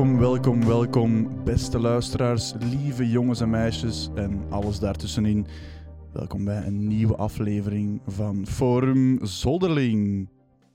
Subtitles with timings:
[0.00, 5.46] Welkom, welkom, welkom, beste luisteraars, lieve jongens en meisjes en alles daartussenin.
[6.12, 10.28] Welkom bij een nieuwe aflevering van Forum Zolderling.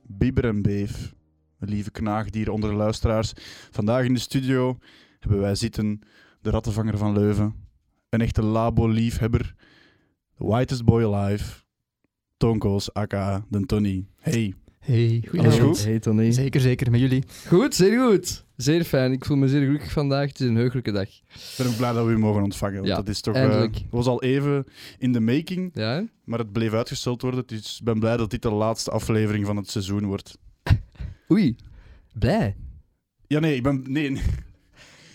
[0.04, 1.16] Bieber en Beef,
[1.60, 3.34] lieve knaagdieren onder de luisteraars.
[3.72, 4.78] Vandaag in de studio
[5.20, 6.00] hebben wij zitten
[6.42, 7.56] de rattenvanger van Leuven,
[8.10, 9.56] een echte labo-liefhebber,
[10.38, 11.64] the whitest boy alive,
[12.38, 14.06] Tonko's aka de Tony.
[14.16, 14.54] Hey.
[14.80, 15.84] Hey, Alles goed?
[15.84, 16.32] Hey Tony.
[16.32, 17.24] Zeker, zeker, met jullie.
[17.48, 18.45] Goed, zeer goed.
[18.58, 19.12] Zeer fijn.
[19.12, 20.28] Ik voel me zeer gelukkig vandaag.
[20.28, 21.08] Het is een heugelijke dag.
[21.08, 22.76] Ik ben ook blij dat we u mogen ontvangen.
[22.76, 23.74] Want Ja, dat is toch, eh, eindelijk.
[23.74, 24.66] dat was al even
[25.00, 26.04] in de making, Ja?
[26.24, 27.44] maar het bleef uitgesteld worden.
[27.46, 30.38] Dus ik ben blij dat dit de laatste aflevering van het seizoen wordt.
[31.32, 31.56] Oei.
[32.20, 32.56] Blij.
[33.28, 33.84] Ja, nee, ik ben.
[33.88, 34.22] Nee, nee.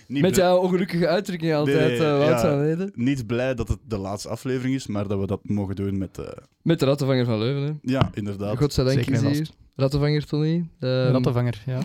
[0.08, 2.40] Niet, Met jouw ongelukkige uitdrukking altijd, Nee, eh, Wout ja.
[2.40, 2.90] van Leden.
[2.94, 6.18] niet blij dat het de laatste aflevering is, maar dat we dat mogen doen met.
[6.18, 6.26] eh,
[6.62, 7.62] Met de rattenvanger van Leuven.
[7.82, 7.92] Hè.
[7.92, 8.56] ja, inderdaad.
[8.58, 9.48] Godzijdank Zeker is hier.
[9.76, 10.68] Rattenvanger, Tony.
[10.80, 11.80] Ehm, Rattenvanger, ja.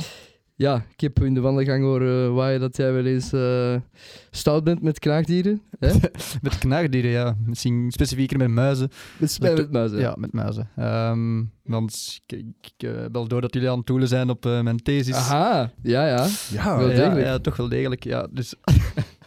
[0.57, 3.75] Ja, ik heb in de wandelgang horen waaien dat jij wel eens eh,
[4.31, 5.61] stout bent met knaagdieren.
[5.79, 5.93] Hè?
[6.41, 7.37] Met knaagdieren, ja.
[7.45, 8.89] Misschien specifieker met muizen.
[9.19, 9.99] Met Met- met muizen.
[9.99, 10.69] Ja, met muizen.
[10.75, 12.45] Ehm, want ik, ik,
[12.77, 15.15] ik eh, bel door dat jullie aan het toelen zijn op eh, mijn thesis.
[15.15, 16.27] Aha, ja, ja.
[16.51, 17.25] Ja, Wel ja, degelijk.
[17.25, 18.03] ja, toch wel degelijk.
[18.03, 18.55] Ja, dus...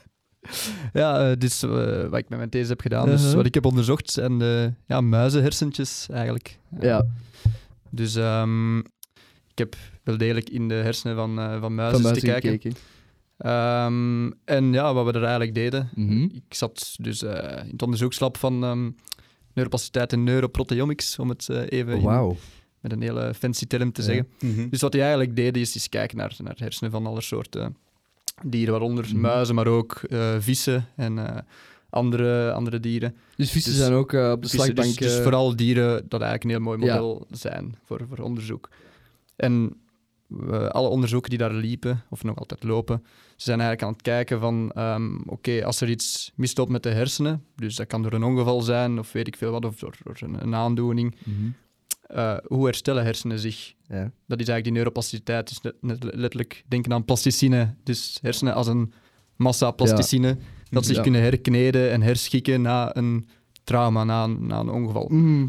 [0.92, 1.70] ja, eh, dus eh,
[2.08, 3.36] wat ik met mijn thesis heb gedaan, dus Uh-huh.
[3.36, 6.58] wat ik heb onderzocht, zijn de ja, muizenhersentjes eigenlijk.
[6.80, 7.06] Ja,
[7.90, 8.80] Dus ehm,
[9.60, 12.72] ik heb wel degelijk in de hersenen van, eh, van muizen van te kijken.
[13.38, 15.88] Ehm, en ja, wat we er eigenlijk deden.
[15.94, 16.22] Mhm.
[16.22, 18.90] Ik zat dus eh, in het onderzoekslab van ehm
[19.52, 22.36] neuroplasticiteit en neuroproteomics, om het eh, even in-
[22.80, 24.06] met een hele fancy term te Ja.
[24.06, 24.28] zeggen.
[24.40, 24.68] Mhm.
[24.68, 27.76] Dus wat hij eigenlijk deed, is, is kijken naar, naar hersenen van alle soorten
[28.42, 29.20] dieren, waaronder Mhm.
[29.20, 30.00] muizen, maar ook
[30.38, 31.44] vissen en
[31.90, 33.16] andere, andere dieren.
[33.36, 34.98] Dus vissen Dus- zijn ook op de dus, slagbank.
[34.98, 36.94] dus vooral dieren dat eigenlijk een heel mooi Ja.
[36.94, 38.68] model zijn voor, voor onderzoek.
[39.38, 39.76] En
[40.50, 43.02] eh, alle onderzoeken die daar liepen, of nog altijd lopen,
[43.36, 46.90] ze zijn eigenlijk aan het kijken van, ehm, oké, als er iets misloopt met de
[46.90, 49.96] hersenen, dus dat kan door een ongeval zijn, of weet ik veel wat, of door,
[50.02, 51.48] door een, een aandoening, mhm.
[52.02, 53.74] eh, hoe herstellen hersenen zich?
[53.88, 54.10] Ja.
[54.26, 58.92] Dat is eigenlijk die neuroplasticiteit, dus net, letterlijk denken aan plasticine, dus hersenen als een
[59.36, 60.36] massa plasticine,
[60.70, 61.02] dat zich Ja.
[61.02, 63.28] kunnen herkneden en herschikken na een
[63.64, 65.08] trauma, na een, na een ongeval.
[65.08, 65.46] Mhm.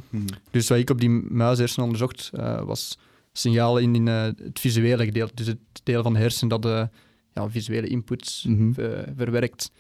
[0.51, 2.97] Dus wat ik op die muishersenen onderzocht, eh, was
[3.33, 5.33] signalen in, in eh, het visuele gedeelte.
[5.35, 6.89] Dus het deel van de hersenen dat de
[7.33, 8.81] ja, visuele inputs Mhm.
[8.81, 9.71] eh, verwerkt.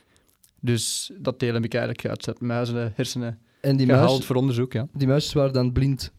[0.61, 4.35] Dus dat deel heb ik eigenlijk uit het muizen hersenen En die, gehaald muis, voor
[4.35, 4.73] onderzoek.
[4.73, 6.11] Ja, die muisjes waren dan blind.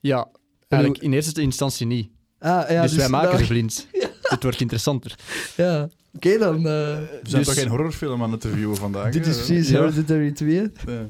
[0.00, 0.28] ja
[0.68, 2.08] eigenlijk in eerste instantie niet.
[2.38, 3.88] Ah, ja, dus, wij maken nou, ze blind.
[4.22, 5.18] Het wordt interessanter.
[5.56, 6.56] Ja, oké dan.
[6.56, 9.12] eh, We zijn Dus- toch geen horrorfilm aan het reviewen vandaag?
[9.12, 9.78] dit is precies Ja.
[9.80, 10.70] Hereditary 2.
[10.86, 11.06] Ja.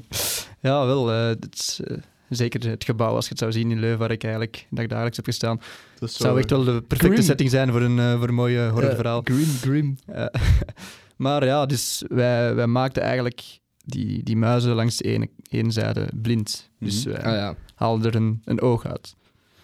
[0.59, 1.11] Ja, wel.
[1.11, 1.97] eh, is, eh,
[2.29, 5.25] zeker het gebouw, als je het zou zien in Leuven, waar ik eigenlijk dagelijks heb
[5.25, 5.61] gestaan.
[5.99, 7.21] Dat zou echt wel de perfecte Grim.
[7.25, 9.21] setting zijn voor een, eh, voor een mooi eh, horrorverhaal.
[9.23, 9.97] Grim, grim.
[10.05, 10.25] Eh,
[11.25, 16.09] maar ja, dus wij, wij maakten eigenlijk die, die muizen langs de ene, ene zijde
[16.21, 16.69] blind.
[16.79, 17.15] Dus Mhm.
[17.15, 17.55] wij Ah ja.
[17.75, 19.15] haalden er een, een oog uit.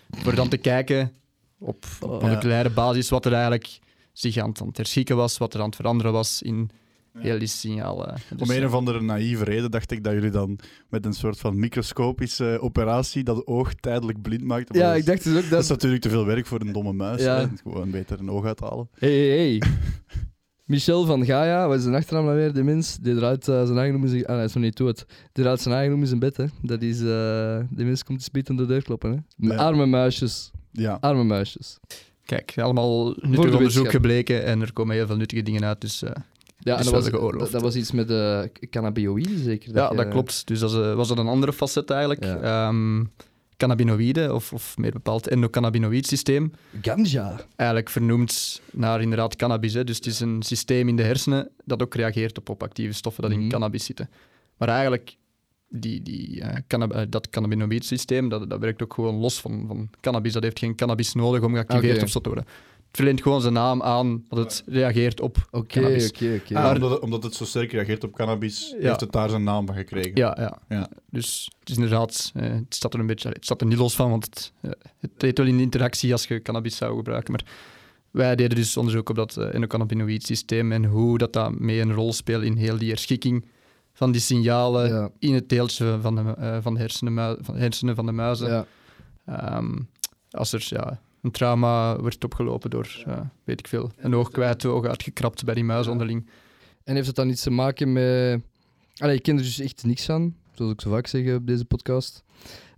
[0.10, 1.12] Voor dan te kijken
[1.60, 2.22] op, op Oh.
[2.22, 3.80] moleculaire basis wat er eigenlijk
[4.14, 6.70] zich aan, het- aan het herschikken was, wat er aan het veranderen was in.
[7.18, 8.16] Heel die signalen.
[8.36, 11.40] Dus, Om een of andere naïeve reden dacht ik dat jullie dan met een soort
[11.40, 14.76] van microscopische operatie dat oog tijdelijk blind maakten.
[14.78, 15.78] Maar Ja, dat ik is- dacht dus ook Dat is dat...
[15.78, 17.22] natuurlijk te veel werk voor een domme muis.
[17.22, 17.40] Ja.
[17.40, 17.48] hè.
[17.64, 18.90] Gewoon beter een oog uithalen.
[18.98, 19.62] Hey, hey, hey.
[20.66, 22.54] Michel van Gaia, wat is zijn achternaam nou weer?
[22.54, 24.26] De mens, die eruit eh, zijn eigen noem is...
[24.26, 25.06] Ah, hij is nog niet dood.
[25.32, 26.46] Die eruit zijn eigen noem is een bed, hè.
[26.62, 27.02] Dat is...
[27.02, 29.48] eh die mens komt te aan de deur kloppen, hè.
[29.48, 29.56] Ja.
[29.56, 30.52] Arme muisjes.
[30.72, 30.98] Ja.
[31.02, 31.80] Arme muisjes.
[32.26, 35.82] Kijk, allemaal nuttig de onderzoek gebleken en er komen heel veel nuttige dingen uit.
[35.82, 36.12] Dus eh,
[36.64, 39.76] Ja, en dat was, dat, was iets met de cannabinoïden, zeker?
[39.76, 40.48] ja, je- dat klopt.
[40.48, 42.24] Dus dat eh, was dat een andere facet eigenlijk.
[42.24, 42.68] Ja.
[42.68, 43.04] Ehm,
[43.58, 46.52] cannabinoïden, of, of meer bepaald endocannabinoïd systeem.
[46.82, 47.36] Ganja.
[47.56, 49.74] eigenlijk vernoemd naar inderdaad cannabis.
[49.74, 49.84] Hè.
[49.84, 53.24] Dus het is een systeem in de hersenen dat ook reageert op, op actieve stoffen
[53.24, 53.42] dat Mhm.
[53.42, 54.10] in cannabis zitten.
[54.58, 55.16] Maar eigenlijk,
[55.70, 59.64] die, die, eh, cannab- eh, dat cannabinoïd systeem, dat, dat werkt ook gewoon los van,
[59.68, 60.34] van cannabis.
[60.34, 62.48] Dat heeft geen cannabis nodig om geactiveerd of zo te worden.
[62.92, 66.08] Het verleent gewoon zijn naam aan dat het reageert op Oké, cannabis.
[66.10, 66.54] oké, oké.
[66.54, 68.88] Maar- omdat, het, omdat het zo sterk reageert op cannabis, Ja.
[68.88, 70.12] heeft het daar zijn naam van gekregen.
[70.16, 70.58] Ja, ja.
[70.70, 70.88] Ja.
[71.10, 73.96] Dus het is inderdaad, eh, het staat er een beetje, het staat er niet los
[73.96, 77.32] van, want het, eh, het deed wel in interactie als je cannabis zou gebruiken.
[77.32, 77.46] Maar
[78.12, 81.94] wij deden dus onderzoek op dat uh, endocannabinoïd systeem en hoe dat, dat mee een
[81.94, 83.46] rol speelt in heel die herschikking
[83.94, 85.10] van die signalen Ja.
[85.20, 88.50] in het deeltje van de, eh, van de hersenen, van, hersenen van de muizen.
[88.50, 88.66] Ja.
[89.26, 89.78] Ehm,
[90.32, 94.66] als er ja, een trauma werd opgelopen door, eh, weet ik veel, een oog kwijt,
[94.66, 96.30] oog uitgekrapt bij die muis onderling.
[96.84, 98.40] En heeft het dan iets te maken met...
[98.98, 101.66] Allee, ik ken er dus echt niks van, zoals ik zo vaak zeg op deze
[101.66, 102.24] podcast.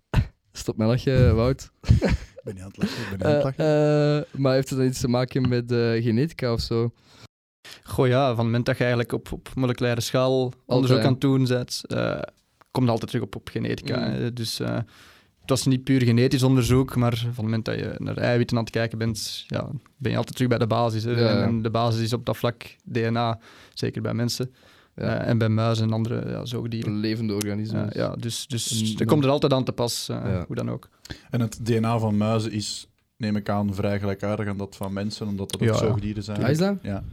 [0.51, 1.71] Stop met lachen, Wout.
[2.43, 3.01] Ik ben niet aan het lachen.
[3.03, 4.25] Ik ben niet aan het Eh, lachen.
[4.33, 6.91] eh, maar heeft het dan iets te maken met eh, genetica of zo?
[7.83, 11.21] Goh ja, van het moment dat je eigenlijk op, op moleculaire schaal onderzoek aan het
[11.21, 12.19] doen bent, eh,
[12.71, 14.07] komt altijd terug op, op genetica.
[14.07, 14.33] Mm.
[14.33, 14.77] Dus eh,
[15.43, 18.63] het was niet puur genetisch onderzoek, maar van het moment dat je naar eiwitten aan
[18.63, 21.03] het kijken bent, ja, ben je altijd terug bij de basis.
[21.03, 21.11] Hè.
[21.11, 21.43] Ja, ja.
[21.43, 23.39] En, de basis is op dat vlak DNA,
[23.73, 24.53] zeker bij mensen.
[24.95, 25.03] Ja.
[25.19, 26.99] Eh, en bij muizen en andere ja, zoogdieren.
[26.99, 27.89] Levende organismen.
[27.93, 30.43] Ja, dus, dus En dat komt er altijd aan te pas, eh, Ja.
[30.47, 30.89] hoe dan ook.
[31.29, 32.87] En het DNA van muizen is,
[33.17, 35.79] neem ik aan, vrij gelijkaardig aan dat van mensen, omdat dat ook Ja, ja.
[35.79, 36.43] zoogdieren zijn.
[36.43, 36.77] Ah, is dat?
[36.81, 37.03] Ja.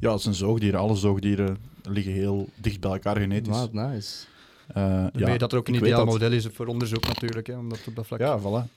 [0.00, 0.80] ja, het zijn zoogdieren.
[0.80, 3.58] Alle zoogdieren liggen heel dicht bij elkaar genetisch.
[3.58, 4.24] Wat nice.
[4.72, 7.96] Dan ja, dat er ook een ideaal model is voor onderzoek natuurlijk, hè, omdat op
[7.96, 8.20] dat vlak...
[8.20, 8.70] Ja, voilà.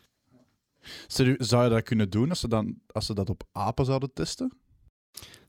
[1.37, 4.51] Zou je dat kunnen doen als ze, dan, als ze dat op apen zouden testen?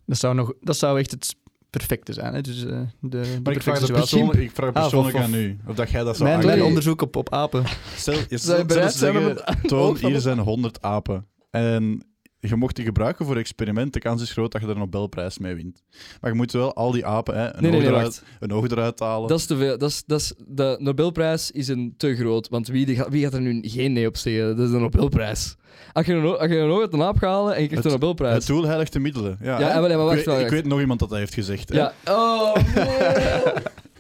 [0.07, 1.37] Dat, zou nog, dat zou echt het
[1.71, 2.35] perfecte zijn.
[2.35, 2.41] Hè?
[2.41, 4.19] Dus, eh, de, de Maar ik vraag, dat situatie.
[4.19, 5.59] persoonlijk, ik vraag Ah, of- aan u.
[5.67, 7.65] Of dat jij dat zou Mijn, mijn onderzoek op, op apen.
[7.97, 11.27] Stel, je Zou je bereid zeggen, het Toon, van- hier zijn 100 apen.
[11.51, 12.08] En
[12.41, 13.93] je mocht die gebruiken voor experimenten.
[13.93, 15.83] De kans is groot dat je er een Nobelprijs mee wint.
[16.21, 18.23] Maar je moet wel al die apen hè, een, Nee, oog, nee, eruit, wacht.
[18.41, 19.29] een oog eruit halen.
[19.29, 19.79] Dat is te veel.
[19.79, 22.49] Dat is, dat is, de Nobelprijs is een te groot.
[22.49, 24.57] Want wie, wie gaat er nu geen nee op zeggen?
[24.57, 25.57] Dat is de Nobelprijs.
[25.93, 27.85] Als je een, als je een oog uit een aap gaat halen en je krijgt
[27.85, 28.35] Het- een Nobelprijs.
[28.35, 29.39] Het doel heiligt de middelen.
[29.43, 31.69] Ja, Ja, maar- maar wacht, ik, weet, ik weet nog iemand dat dat heeft gezegd.
[31.69, 31.75] hè.
[31.77, 31.93] Ja.
[32.05, 33.53] Oh nee.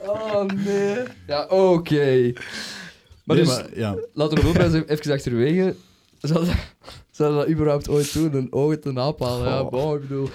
[0.08, 0.96] Oh nee.
[1.26, 2.32] Ja, oké.
[3.24, 3.96] Maar Nee, dus, maar, ja.
[4.12, 5.74] laten we de Nobelprijs even achterwege.
[6.20, 6.46] Dat,
[7.18, 8.34] zou dat überhaupt ooit doen?
[8.34, 9.48] Een oog een aap halen?
[9.48, 10.28] Ja, bon, ik bedoel...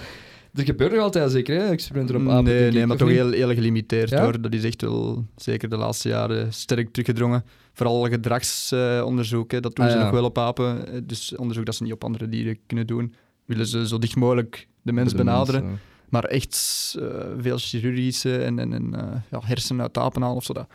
[0.54, 1.68] Er gebeurt nog altijd zeker, hè?
[1.68, 2.44] Experimenten op apen.
[2.44, 4.22] nee, nee, maar toch heel, heel gelimiteerd Ja?
[4.22, 4.40] hoor.
[4.40, 7.44] Dat is echt wel zeker de laatste jaren sterk teruggedrongen.
[7.72, 10.02] Vooral gedragsonderzoek, hè, dat doen Ah, ze ja.
[10.04, 10.86] nog wel op apen.
[10.92, 13.14] Eh, Dus onderzoek dat ze niet op andere dieren kunnen doen.
[13.44, 15.64] Willen ze zo dicht mogelijk de mens de benaderen.
[15.64, 15.78] mens,
[16.08, 17.06] Maar echt eh,
[17.38, 20.52] veel chirurgische en, en, en eh, ja, hersenen uit apen halen of zo.
[20.52, 20.66] Dat,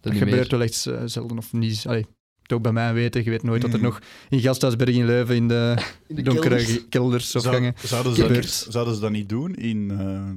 [0.00, 0.48] dat gebeurt meer.
[0.50, 1.84] wel echt eh, zelden of niet.
[1.86, 2.06] Allee,
[2.46, 3.24] toch bij mij weten.
[3.24, 3.84] Je weet nooit dat er Mm.
[3.84, 5.76] nog in Gasthuisberg in Leuven in de,
[6.06, 7.34] In de donkere kelders.
[7.36, 7.74] of Zou- gangen.
[7.84, 10.30] zouden, ze dat zouden ze dat niet doen in, eh,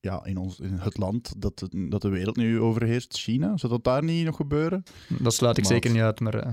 [0.00, 3.56] ja, in, ons, in het land dat, dat de wereld nu overheerst, China?
[3.56, 4.82] Zou dat daar niet nog gebeuren?
[5.18, 5.72] Dat sluit ik Maat.
[5.72, 6.50] zeker niet uit, maar eh,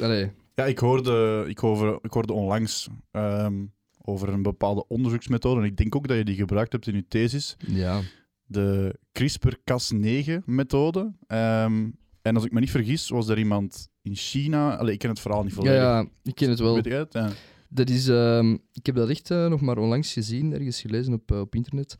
[0.00, 0.30] Allee.
[0.54, 3.64] Ja, ik hoorde, ik hoorde, ik hoorde onlangs ehm,
[4.04, 5.60] over een bepaalde onderzoeksmethode.
[5.60, 7.56] En ik denk ook dat je die gebruikt hebt in je thesis.
[7.66, 8.00] Ja.
[8.44, 11.12] De CRISPR-Cas9-methode.
[11.26, 11.86] Ehm,
[12.28, 14.76] en als ik me niet vergis, was er iemand in China.
[14.76, 15.80] Allee, ik ken het verhaal niet Ja, volledig.
[15.80, 16.74] ja, ik ken het wel.
[16.74, 17.12] Weet jij het?
[17.12, 17.30] Ja.
[17.68, 21.32] Dat is, ehm, ik heb dat echt eh, nog maar onlangs gezien, ergens gelezen op,
[21.32, 21.96] eh, op internet.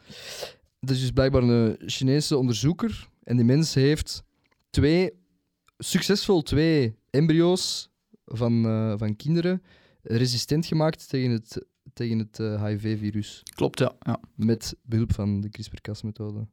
[0.80, 3.08] Dat is dus blijkbaar een Chinese onderzoeker.
[3.22, 4.22] En die mens heeft
[4.70, 5.10] twee,
[5.78, 7.90] succesvol twee embryo's
[8.24, 9.62] van, eh, van kinderen
[10.02, 13.42] resistent gemaakt tegen het, tegen het HIV-virus.
[13.54, 13.92] klopt, ja.
[14.00, 14.20] ja.
[14.34, 16.46] Met behulp van de CRISPR-Cas-methode.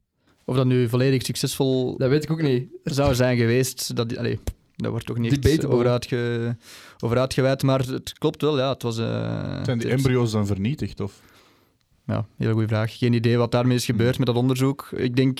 [0.48, 2.68] Of dat nu volledig succesvol Dat weet ik ook niet.
[2.84, 4.38] zou zijn geweest, dat, allee,
[4.76, 6.56] dat wordt toch niet echt over, uitge,
[7.04, 7.62] over uitgeweid.
[7.62, 8.68] Maar het klopt wel, ja.
[8.72, 8.98] Het was...
[8.98, 11.00] eh, Zijn die embryo's dan vernietigd?
[11.00, 11.20] Of?
[12.06, 12.98] Ja, hele goede vraag.
[12.98, 14.88] Geen idee wat daarmee is gebeurd met dat onderzoek.
[14.96, 15.38] Ik denk,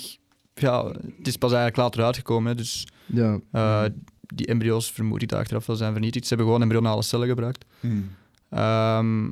[0.53, 0.85] ja,
[1.17, 2.49] het is pas eigenlijk later uitgekomen.
[2.51, 3.39] Hè, dus Ja.
[3.51, 3.83] eh,
[4.21, 6.23] die embryo's vermoed ik dat achteraf wel zijn vernietigd.
[6.27, 7.65] Ze hebben gewoon embryonale cellen gebruikt.
[7.79, 8.09] Hmm.
[8.49, 9.25] Ehm,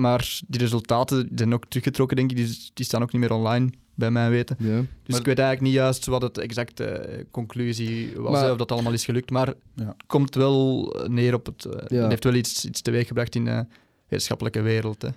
[0.00, 2.36] maar die resultaten zijn ook teruggetrokken, denk ik.
[2.36, 4.56] Die, die staan ook niet meer online, bij mijn weten.
[4.58, 4.66] ja.
[4.76, 8.56] Dus Maar- ik weet eigenlijk niet juist wat het exacte eh, conclusie was, Maar- of
[8.56, 9.30] dat allemaal is gelukt.
[9.30, 9.84] Maar Ja.
[9.86, 11.64] het komt wel neer op het...
[11.64, 12.00] eh, Ja.
[12.00, 13.66] Het heeft wel iets, iets teweeggebracht in de
[14.08, 15.02] wetenschappelijke wereld.
[15.02, 15.08] Hè.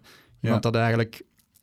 [0.41, 1.21] Iemand dat eigenlijk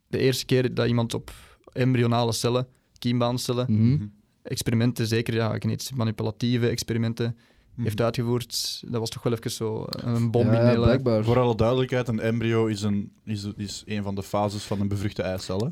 [0.09, 1.31] de eerste keer dat iemand op
[1.73, 2.67] embryonale cellen,
[2.99, 4.07] kiembaancellen, Mhm.
[4.43, 7.37] experimenten, zeker ja, genetische manipulatieve experimenten,
[7.77, 7.83] Mhm.
[7.83, 10.83] heeft uitgevoerd, dat was toch wel even zo eh, een bom Ja, in de hele...
[10.83, 11.25] blijkbaar.
[11.25, 14.89] Voor alle duidelijkheid, een embryo is een, is, is een van de fases van een
[14.89, 15.59] bevruchte eicel.
[15.61, 15.69] hè?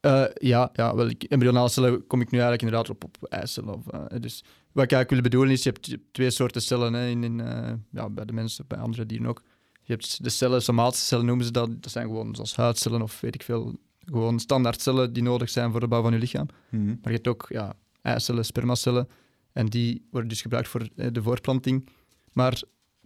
[0.00, 3.74] Eh, ja, ja wel, ik- embryonale cellen kom ik nu eigenlijk inderdaad op, op eicellen.
[3.74, 7.06] Of, eh, dus wat ik eigenlijk wil bedoelen is, je hebt, twee soorten cellen hè,
[7.08, 9.42] in, in, eh, ja, bij de mensen, bij andere dieren ook.
[9.84, 11.82] Je hebt de cellen, somatische cellen noemen ze dat.
[11.82, 13.74] Dat zijn gewoon zoals huidcellen of weet ik veel,
[14.04, 16.46] gewoon standaard cellen die nodig zijn voor de bouw van je lichaam.
[16.70, 16.84] Mhm.
[16.86, 19.08] Maar je hebt ook ja, eicellen, spermacellen.
[19.52, 21.88] En die worden dus gebruikt voor eh, de voortplanting.
[22.32, 22.52] Maar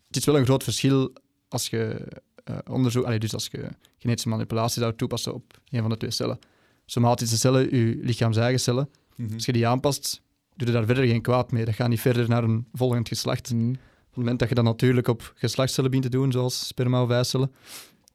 [0.07, 1.12] het is wel een groot verschil
[1.49, 2.09] als je
[2.45, 6.11] eh, onderzoek, allee, dus als je genetische manipulatie zou toepassen op een van de twee
[6.11, 6.38] cellen.
[6.85, 8.88] Somatische cellen, je lichaams-eigen cellen.
[9.17, 9.35] Mhm.
[9.35, 10.23] Als je die aanpast,
[10.57, 11.65] doe je daar verder geen kwaad mee.
[11.65, 13.53] Dat gaat niet verder naar een volgend geslacht.
[13.53, 13.69] Mhm.
[13.71, 13.76] Op
[14.09, 17.53] het moment dat je dat natuurlijk op geslachtscellen begint te doen, zoals sperma of eicellen,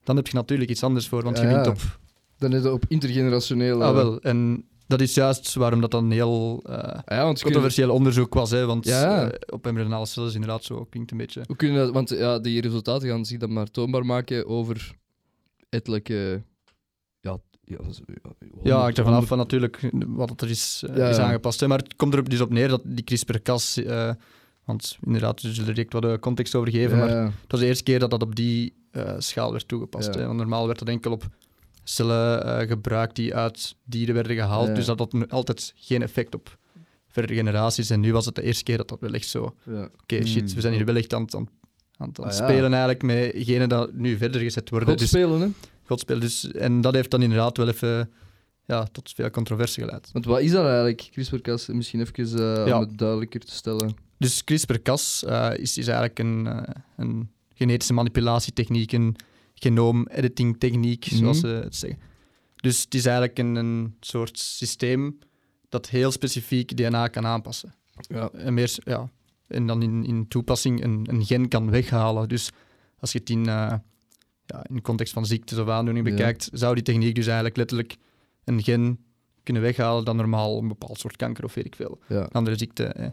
[0.03, 1.69] dan heb je natuurlijk iets anders voor, want je Ja, ja.
[1.69, 1.99] op...
[2.37, 3.83] Dan is het op intergenerationeel...
[3.83, 4.21] Ah, wel.
[4.21, 6.61] En dat is juist waarom dat dan heel...
[6.65, 9.29] eh, ah ja, want kun je- controversieel onderzoek was, hè, want Ja.
[9.29, 11.41] eh, op embryonale cellen is inderdaad zo, klinkt een beetje...
[11.47, 14.95] Hoe kunnen dat, want ja, die resultaten gaan zich dan maar toonbaar maken over
[15.69, 16.43] ettelijke.
[17.19, 17.77] Ja, ja,
[18.63, 21.59] Ja, ik ervan af van natuurlijk wat er is, eh, is aangepast.
[21.59, 23.79] Hè, maar het komt er dus op neer dat die CRISPR-Cas,
[24.65, 26.97] Want inderdaad, we zullen direct wat context over geven.
[26.97, 28.73] Maar het was de eerste keer dat dat op die
[29.17, 30.15] schaal werd toegepast.
[30.15, 30.25] Hè?
[30.25, 31.23] Want normaal werd dat enkel op
[31.83, 34.67] cellen eh, gebruikt die uit dieren werden gehaald.
[34.67, 34.73] Ja.
[34.73, 36.57] Dus dat had altijd geen effect op
[37.07, 37.89] verdere generaties.
[37.89, 39.55] En nu was het de eerste keer dat dat wel echt zo...
[40.01, 40.53] Oké, shit, Hmm.
[40.55, 41.49] we zijn hier wel echt aan, het- aan,
[41.97, 44.89] aan het Ah, spelen eigenlijk met degene dat nu verder gezet worden.
[44.89, 45.47] God Dus, spelen, hè?
[45.85, 46.21] Godspelen.
[46.21, 48.11] Dus, en dat heeft dan inderdaad wel even
[48.65, 50.09] ja, tot veel controverse geleid.
[50.11, 51.67] Want wat is dat eigenlijk, CRISPR-Cas?
[51.67, 52.75] Misschien even eh, Ja.
[52.75, 53.95] om het duidelijker te stellen.
[54.17, 56.65] Dus CRISPR-Cas eh, is, is eigenlijk een,
[56.97, 59.15] een genetische manipulatietechniek, een
[59.61, 61.47] genoom-editing-techniek, zoals Mhm.
[61.47, 61.99] ze het zeggen.
[62.55, 65.19] Dus het is eigenlijk een, een soort systeem
[65.69, 67.73] dat heel specifiek DNA kan aanpassen.
[68.01, 68.29] Ja.
[68.31, 69.09] En, meer, ja,
[69.47, 72.29] en dan in, in toepassing een, een gen kan weghalen.
[72.29, 72.49] Dus
[72.99, 73.73] als je het in, uh,
[74.45, 76.13] ja, in context van ziektes of aandoening Ja.
[76.13, 77.95] bekijkt, zou die techniek dus eigenlijk letterlijk
[78.43, 78.99] een gen
[79.43, 81.99] kunnen weghalen dan normaal een bepaald soort kanker of weet ik veel.
[82.07, 82.21] ja.
[82.21, 82.83] Een andere ziekte.
[82.85, 83.09] Eh,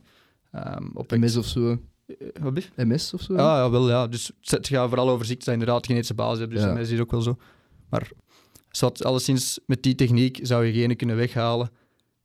[0.77, 1.79] um, op MS of zo.
[2.09, 2.69] Eh, wat?
[2.77, 3.33] MS of zo?
[3.33, 4.07] Ah, ja, wel ja.
[4.07, 6.57] Dus het gaat vooral over ziektes die inderdaad genetische basis hebben.
[6.57, 6.73] Dus Ja.
[6.73, 7.37] dat is hier ook wel zo.
[7.91, 8.11] Maar
[8.71, 11.71] zat, alleszins met die techniek zou je genen kunnen weghalen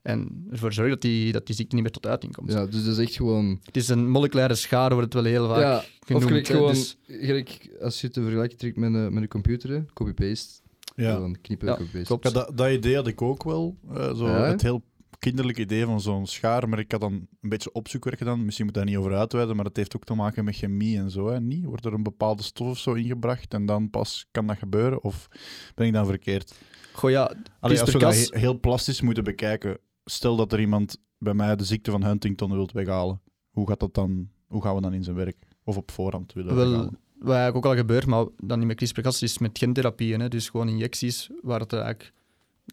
[0.02, 2.52] en ervoor zorgen dat die, dat die ziekte niet meer tot uiting komt.
[2.52, 3.60] Ja, dus dat is echt gewoon...
[3.64, 6.24] Het is een moleculaire schade, wordt het wel heel vaak ja, of genoemd.
[6.26, 6.54] gelijk hè.
[6.54, 6.72] gewoon...
[6.74, 10.62] Dus- gelijk als je het te vergelijken trekt met een, met een computer, copy-paste.
[10.96, 11.20] Ja.
[11.20, 12.06] Dan knippen, Ja, copy-paste.
[12.06, 12.24] klopt.
[12.24, 13.78] Ja, dat, dat idee had ik ook wel.
[13.94, 14.46] eh, zo Ja?
[14.46, 14.84] Het heel
[15.24, 16.70] kinderlijk idee van zo'n schaar.
[16.70, 18.46] Maar ik had dan een beetje opzoekwerk gedaan.
[18.46, 19.56] Misschien moet ik daar niet over uitweiden.
[19.56, 21.28] Maar het heeft ook te maken met chemie en zo.
[21.28, 21.42] Hè.
[21.42, 21.66] Niet?
[21.66, 25.04] Wordt er een bepaalde stof of zo ingebracht en dan pas kan dat gebeuren?
[25.04, 25.28] Of
[25.76, 26.54] ben ik dan verkeerd?
[26.94, 29.78] Goh, ja, Allee, als we dat heel plastisch moeten bekijken.
[30.06, 33.22] Stel dat er iemand bij mij de ziekte van Huntington wilt weghalen.
[33.52, 34.30] Hoe gaat dat dan?
[34.48, 35.38] Hoe gaan we dan in zijn werk?
[35.64, 37.00] Of op voorhand willen Wel, weghalen?
[37.18, 40.20] wat eigenlijk ook al gebeurt, maar dan niet met CRISPR-Cas, is met gentherapieën.
[40.20, 40.28] Hè.
[40.28, 42.14] Dus gewoon injecties waar het eigenlijk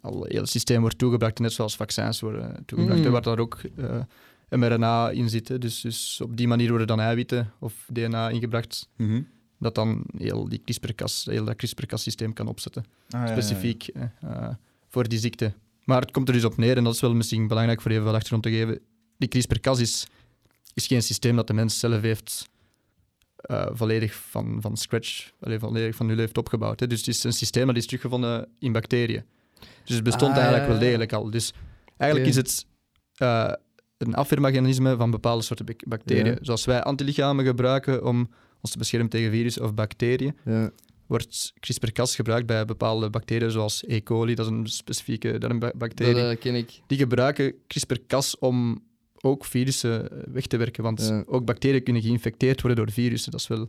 [0.01, 3.05] al heel het systeem wordt toegebracht, net zoals vaccins worden toegebracht, Mm.
[3.05, 4.01] hè, waar daar ook eh,
[4.49, 5.61] mRNA in zit.
[5.61, 9.23] Dus, dus op die manier worden dan eiwitten of DNA ingebracht, Mhm.
[9.59, 13.41] dat dan heel, die CRISPR-Cas, heel dat CRISPR-Cas-systeem kan opzetten, Ah, ja, ja, ja.
[13.41, 14.49] specifiek eh,
[14.89, 15.53] voor die ziekte.
[15.85, 18.05] Maar het komt er dus op neer, en dat is wel misschien belangrijk voor even
[18.05, 18.79] wat achtergrond te geven.
[19.19, 20.07] Die CRISPR-Cas is,
[20.75, 22.49] is geen systeem dat de mens zelf heeft
[23.37, 26.81] eh, volledig van, van scratch, volledig van nul heeft opgebouwd.
[26.81, 26.87] Hè.
[26.87, 29.25] Dus het is een systeem dat is teruggevonden in bacteriën.
[29.85, 31.31] Dus het bestond Ah, eigenlijk wel degelijk al.
[31.31, 31.53] Dus
[31.97, 32.67] eigenlijk is het
[33.15, 33.53] eh,
[33.99, 36.25] een afweermechanisme van bepaalde soorten bac- bacteriën.
[36.27, 36.37] Ja.
[36.41, 40.71] Zoals wij antilichamen gebruiken om ons te beschermen tegen virussen of bacteriën, Ja.
[41.07, 44.03] wordt CRISPR-Cas gebruikt bij bepaalde bacteriën, zoals E.
[44.03, 46.15] coli, dat is een specifieke darmbacterie.
[46.15, 46.81] Dat eh, ken ik.
[46.87, 48.83] Die gebruiken CRISPR-Cas om
[49.23, 50.83] ook virussen weg te werken.
[50.83, 51.23] Want Ja.
[51.27, 53.31] ook bacteriën kunnen geïnfecteerd worden door virussen.
[53.31, 53.69] Dat is wel dat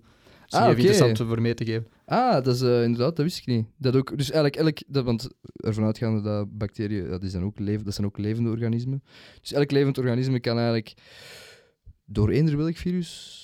[0.52, 0.88] is Ah, even oké.
[0.90, 1.88] interessant voor mee te geven.
[2.06, 3.66] Ah, dat is eh, inderdaad, dat wist ik niet.
[3.78, 7.60] Dat ook, dus eigenlijk, elk, dat, want ervan uitgaande dat bacteriën, dat, is dan ook
[7.60, 9.04] leven, dat zijn ook levende organismen.
[9.42, 10.94] Dus elk levend organisme kan eigenlijk
[12.06, 13.40] door eender welk virus.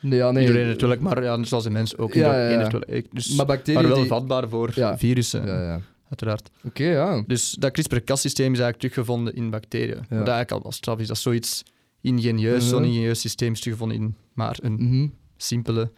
[0.00, 0.46] Nee, ja, nee.
[0.46, 2.14] Iedereen natuurlijk, maar ja, zoals een mens ook.
[2.14, 3.02] Ja, Ja, ja, ja.
[3.10, 3.88] Dus, Maar maar, bacteriën.
[3.88, 4.98] wel die- vatbaar voor Ja.
[4.98, 5.80] virussen, Ja, ja.
[6.08, 6.50] uiteraard.
[6.64, 7.22] Oké, ja.
[7.26, 9.96] Dus dat CRISPR-Cas-systeem is eigenlijk teruggevonden in bacteriën.
[9.98, 11.06] Wat eigenlijk al wel straf is.
[11.06, 11.62] Dat is zoiets
[12.00, 12.68] ingenieus, Mhm.
[12.68, 15.08] zo'n ingenieus systeem is teruggevonden in maar een Mhm.
[15.36, 15.90] simpele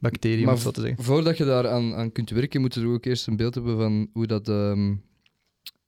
[0.00, 1.04] bacterie, om Maar het zo te zeggen.
[1.04, 4.08] Voordat je daar aan, aan kunt werken, moet je ook eerst een beeld hebben van
[4.12, 4.94] hoe dat ehm,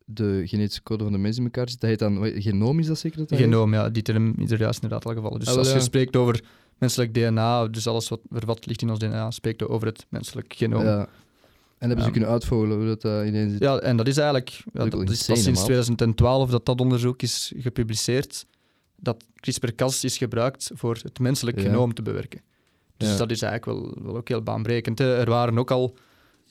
[0.04, 1.80] de genetische code van de mens in elkaar zit.
[1.80, 3.26] Dat heet dan, wat- genoom is dat zeker?
[3.26, 3.38] Dat?
[3.38, 5.38] Genoom, ja, die term is er juist inderdaad al gevallen.
[5.38, 5.80] Dus Ah, als je ja.
[5.80, 6.40] spreekt over
[6.78, 10.54] menselijk DNA, dus alles wat vervat ligt in ons DNA, spreekt je over het menselijk
[10.56, 10.82] genoom.
[10.82, 10.90] Ja.
[10.96, 11.08] Ja.
[11.78, 13.80] En hebben ze kunnen uitvogelen hoe dat uh, ineens zit.
[13.80, 15.64] en dat is eigenlijk, ja, Dat is pas sinds man.
[15.64, 18.46] 2012 dat dat onderzoek is gepubliceerd,
[18.96, 21.62] dat CRISPR-Cas is gebruikt voor het menselijk Ja.
[21.62, 22.40] genoom te bewerken.
[23.02, 23.16] Dus Ja.
[23.18, 24.98] dat is eigenlijk wel, wel ook heel baanbrekend.
[24.98, 25.16] Hè.
[25.16, 25.96] Er waren ook al,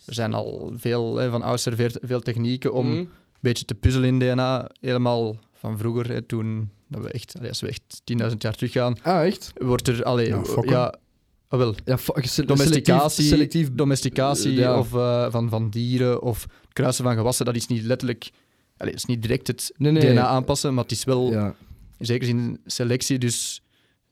[0.05, 2.97] er zijn al veel hè, van oudsher veel, technieken om Mhm.
[2.97, 4.69] een beetje te puzzelen in DNA.
[4.79, 8.95] Helemaal van vroeger, hè, toen dat we echt, allee, als we echt 10.000 jaar teruggaan,
[9.01, 9.51] Ah, echt?
[9.57, 10.35] wordt er, allee, Ja,
[11.47, 11.97] ah, wel, Ja,
[12.45, 17.67] domesticatie, Selectief, domesticatie of, eh, van, van dieren of het kruisen van gewassen, dat is
[17.67, 18.29] niet letterlijk,
[18.77, 20.01] allee, is niet direct het Nee, nee.
[20.11, 21.31] DNA aanpassen, maar het is wel
[21.97, 23.61] in zekere zin selectie, dus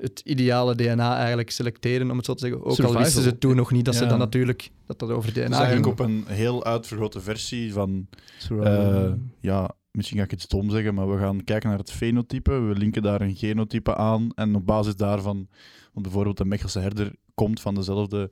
[0.02, 2.66] het ideale DNA eigenlijk selecteren, om het zo te zeggen.
[2.66, 5.34] Ook al wisten ze toen nog niet dat ze dan natuurlijk dat dat over Het
[5.34, 5.68] DNA is ging.
[5.68, 8.08] eigenlijk op een heel uitvergrote versie van.
[8.50, 12.52] Eh, ja, misschien ga ik het stom zeggen, maar we gaan kijken naar het fenotype.
[12.52, 14.32] We linken daar een genotype aan.
[14.36, 15.48] En op basis daarvan,
[15.94, 18.30] want bijvoorbeeld de Mechelse herder komt van dezelfde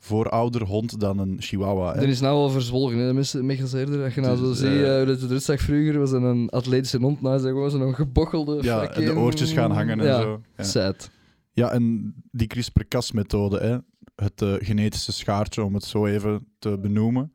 [0.00, 1.92] eh, voorouderhond dan een Chihuahua.
[1.94, 2.00] Hè?
[2.00, 4.04] Er is nou al verzwolgen, hè, de mensen Mechels herder.
[4.04, 6.48] Als je nou Dus, zo ziet, eh, uh, dat het zag vroeger, was dat een
[6.50, 10.06] atletische hond, nou is dat gewoon zo'n gebochelde ja, en de oortjes gaan hangen en
[10.06, 10.20] ja.
[10.20, 10.40] zo.
[10.56, 10.64] Ja.
[10.64, 11.10] Sad.
[11.52, 13.76] ja, en die CRISPR-Cas-methode, hè,
[14.24, 17.32] het eh, genetische schaartje, om het zo even te benoemen.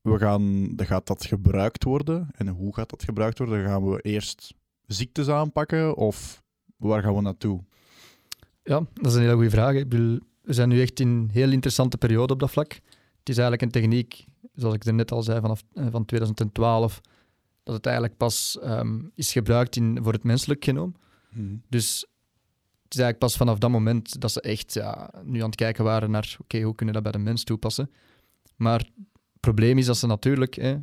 [0.00, 2.28] We gaan, dan gaat dat gebruikt worden.
[2.34, 3.58] En hoe gaat dat gebruikt worden?
[3.62, 4.54] Dan gaan we eerst
[4.86, 6.42] ziektes aanpakken of
[6.76, 7.64] waar gaan we naartoe?
[8.62, 9.72] Ja, dat is een hele goede vraag.
[9.72, 9.78] hè.
[9.78, 12.72] Ik bedoel, we zijn nu echt in een heel interessante periode op dat vlak.
[13.18, 14.24] Het is eigenlijk een techniek,
[14.54, 17.00] zoals ik er net al zei, vanaf eh, van 2012,
[17.62, 20.94] dat het eigenlijk pas ehm, is gebruikt in, voor het menselijk genoom.
[21.68, 22.06] Dus
[22.82, 25.84] het is eigenlijk pas vanaf dat moment dat ze echt ja, nu aan het kijken
[25.84, 27.90] waren naar oké, hoe kunnen we dat bij de mens toepassen.
[28.56, 28.90] Maar het
[29.40, 30.76] probleem is dat ze natuurlijk, hè,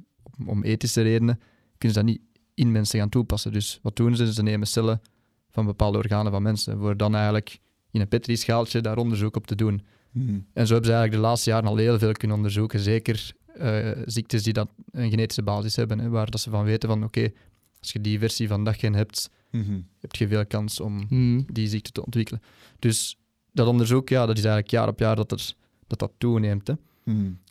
[0.45, 1.39] om ethische redenen,
[1.77, 2.21] kunnen ze dat niet
[2.53, 3.51] in mensen gaan toepassen.
[3.51, 4.33] Dus wat doen ze?
[4.33, 5.01] Ze nemen cellen
[5.49, 7.59] van bepaalde organen van mensen, voor dan eigenlijk
[7.93, 9.81] in een petrischaaltje daar onderzoek op te doen.
[10.11, 10.29] Mhm.
[10.53, 12.79] En zo hebben ze eigenlijk de laatste jaren al heel veel kunnen onderzoeken.
[12.79, 16.89] Zeker eh, ziektes die dat een genetische basis hebben, hè, waar dat ze van weten
[16.89, 17.31] van oké,
[17.79, 19.79] als je die versie van dat gen hebt, Mhm.
[19.99, 21.41] heb je veel kans om Mhm.
[21.51, 22.41] die ziekte te ontwikkelen.
[22.79, 23.17] Dus
[23.51, 25.53] dat onderzoek, ja, dat is eigenlijk jaar op jaar dat er,
[25.87, 26.67] dat, dat toeneemt.
[26.67, 26.73] Hè.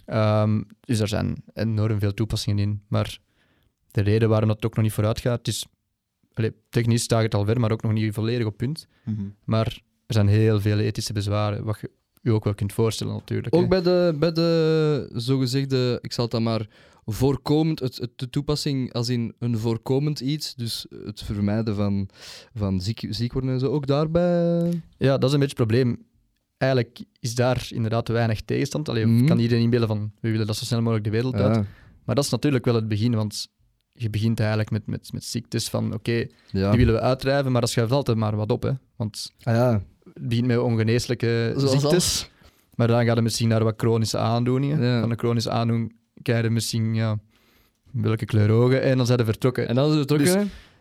[0.04, 2.82] Ehm, dus er zijn enorm veel toepassingen in.
[2.88, 3.18] Maar
[3.90, 5.66] de reden waarom dat ook nog niet vooruit gaat, is...
[6.34, 8.86] allee, technisch staat het al ver, maar ook nog niet volledig op punt.
[9.44, 9.80] Maar
[10.16, 11.90] er zijn heel veel ethische bezwaren, wat je
[12.22, 13.54] je ook wel kunt voorstellen natuurlijk.
[13.54, 13.68] Ook hè.
[13.68, 16.66] bij de, bij de zogezegde, ik zal het dan maar
[17.04, 22.08] voorkomend, het, het, de toepassing als in een voorkomend iets, dus het vermijden van,
[22.54, 24.82] van ziek, ziek worden en zo, ook daarbij.
[24.98, 26.06] Ja, dat is een beetje het probleem.
[26.56, 28.88] Eigenlijk is daar inderdaad te weinig tegenstand.
[28.88, 29.26] Allee, Mhm.
[29.26, 31.54] kan iedereen inbeelden van, we willen dat zo snel mogelijk de wereld uit.
[31.56, 31.64] Ja,
[32.04, 33.48] Maar dat is natuurlijk wel het begin, want
[33.92, 36.70] je begint eigenlijk met, met, met ziektes van, oké, ja.
[36.70, 38.62] die willen we uitdrijven, maar dat schuift altijd maar wat op.
[38.62, 38.70] Hè.
[38.96, 39.82] Want Ah, ja.
[40.14, 42.30] het begint met ongeneeslijke Zoals ziektes,
[42.74, 44.82] maar dan gaat het misschien naar wat chronische aandoeningen.
[44.82, 45.00] Ja.
[45.00, 47.18] Van een chronische aandoening krijg je misschien, ja,
[47.90, 49.68] welke kleur ogen, en dan zijn ze vertrokken.
[49.68, 50.32] En dan is het ook, Dus-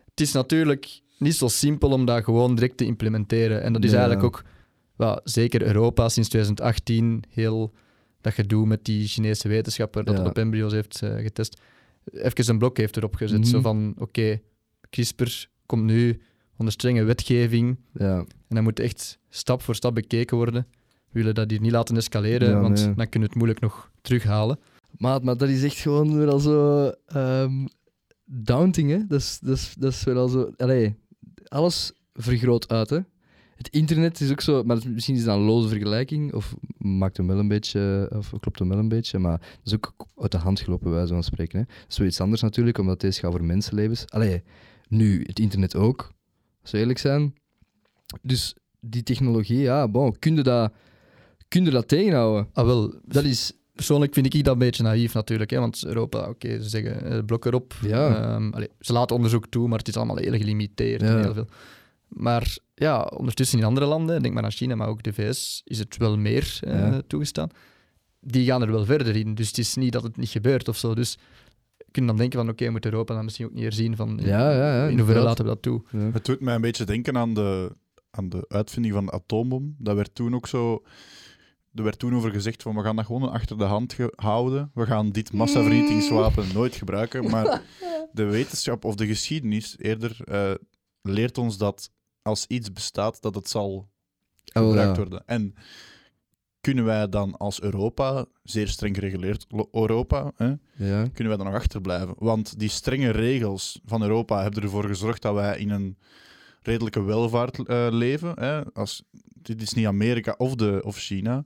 [0.06, 3.62] het is natuurlijk niet zo simpel om dat gewoon direct te implementeren.
[3.63, 4.44] En dat is eigenlijk ook,
[4.96, 7.74] wel, zeker Europa sinds 2018, heel
[8.22, 11.62] dat gedoe met die Chinese wetenschapper dat het op embryo's heeft eh, getest.
[12.12, 13.48] Even een blok heeft erop gezet.
[13.48, 13.62] Zo Mhm.
[13.63, 14.39] van, oké,
[14.89, 16.22] CRISPR komt nu
[16.58, 18.17] onder strenge wetgeving Ja.
[18.17, 20.67] en dat moet echt stap voor stap bekeken worden.
[21.12, 22.86] We willen dat hier niet laten escaleren, Ja, want nee.
[22.95, 24.60] dan kunnen we het moeilijk nog terughalen.
[24.97, 26.91] Maat, maar dat is echt gewoon weer al zo
[28.25, 29.06] daunting, hè?
[29.08, 30.52] Dat is, dat is, dat is weer al zo...
[30.58, 30.95] Allee,
[31.47, 32.99] alles vergroot uit, hè?
[33.62, 34.63] Het internet is ook zo...
[34.63, 38.12] Maar misschien is dat een loze vergelijking, of maakt hem wel een beetje...
[38.15, 41.13] Of klopt hem wel een beetje, maar dat is ook uit de hand gelopen, wijze
[41.13, 41.65] van spreken, hè?
[41.65, 44.10] Dat is zoiets anders natuurlijk, omdat deze gaat over mensenlevens.
[44.10, 44.43] Allee,
[44.88, 46.12] nu, het internet ook,
[46.62, 47.34] als we eerlijk zijn.
[48.21, 50.71] Dus die technologie, ja, bon, kun je dat,
[51.47, 52.47] kun je dat tegenhouden?
[52.54, 53.54] Ah, wel, Dat is...
[53.76, 57.19] Persoonlijk vind ik dat een beetje naïef natuurlijk, hè, want Europa, oké, ze zeggen eh,
[57.26, 57.74] blok erop.
[57.82, 58.15] Ja.
[58.15, 61.02] Ehm, allee, ze laten onderzoek toe, maar het is allemaal heel gelimiteerd.
[61.02, 61.08] Ja.
[61.08, 61.47] En heel veel.
[62.12, 65.80] Maar ja, ondertussen in andere landen, denk maar aan China, maar ook de VS, is
[65.80, 67.02] het wel meer eh, Ja.
[67.08, 67.50] toegestaan.
[68.19, 70.78] Die gaan er wel verder in, dus het is niet dat het niet gebeurt of
[70.78, 70.95] zo.
[70.95, 71.17] Dus
[71.78, 74.26] je kunt dan denken van, oké, moet Europa dan misschien ook niet herzien van in,
[74.28, 75.82] Ja, ja, ja, in hoeverre laten we dat toe.
[75.91, 76.00] Ja.
[76.00, 77.76] Het doet mij een beetje denken aan de,
[78.12, 79.76] aan de uitvinding van de atoombom.
[79.78, 80.84] Dat werd toen ook zo...
[81.74, 84.71] Er werd toen over gezegd van we gaan dat gewoon achter de hand houden.
[84.74, 87.30] We gaan dit massavernietigingswapen nooit gebruiken.
[87.30, 87.62] Maar
[88.13, 90.52] de wetenschap of de geschiedenis eerder eh,
[91.02, 93.89] leert ons dat als iets bestaat, dat het zal
[94.53, 95.01] Oh, gebruikt ja.
[95.01, 95.23] worden.
[95.25, 95.53] En
[96.62, 101.07] kunnen wij dan als Europa, zeer streng gereguleerd Europa, hè, Ja.
[101.13, 102.15] kunnen wij dan nog achterblijven?
[102.17, 105.97] Want die strenge regels van Europa hebben ervoor gezorgd dat wij in een
[106.62, 108.39] redelijke welvaart eh, leven.
[108.39, 108.73] Hè?
[108.73, 109.03] Als,
[109.41, 111.45] dit is niet Amerika of, de, of China.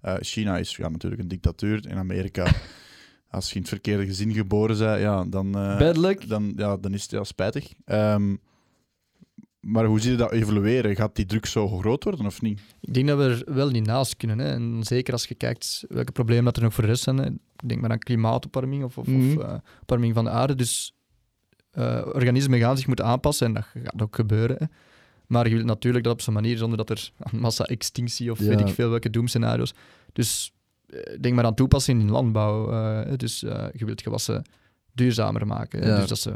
[0.00, 1.88] Eh, China is ja, natuurlijk een dictatuur.
[1.88, 2.46] In Amerika,
[3.30, 7.02] als je in het verkeerde gezin geboren bent, ja, dan, eh, dan, ja, dan is
[7.02, 7.72] het ja, spijtig.
[7.84, 8.36] Ehm,
[9.64, 10.96] maar hoe zie je dat evolueren?
[10.96, 12.60] Gaat die druk zo groot worden of niet?
[12.80, 14.38] Ik denk dat we er wel niet naast kunnen.
[14.38, 14.48] Hè.
[14.52, 17.16] En zeker als je kijkt welke problemen dat er nog voor de rest zijn.
[17.16, 17.26] Hè.
[17.26, 19.38] Ik denk maar aan klimaatopwarming of, of, Mhm.
[19.38, 20.54] of eh, opwarming van de aarde.
[20.54, 20.94] Dus
[21.70, 24.56] eh, organismen gaan zich moeten aanpassen en dat gaat ook gebeuren.
[24.58, 24.66] Hè.
[25.26, 28.46] Maar je wilt natuurlijk dat op zo'n manier zonder dat er massa-extinctie of Ja.
[28.48, 29.74] weet ik veel welke doemscenario's.
[30.12, 30.52] Dus
[30.86, 32.66] eh, denk maar aan toepassing in landbouw.
[33.16, 34.42] dus je wilt gewassen
[34.92, 35.86] duurzamer maken.
[35.86, 35.96] Ja.
[35.98, 36.32] Dus dat ze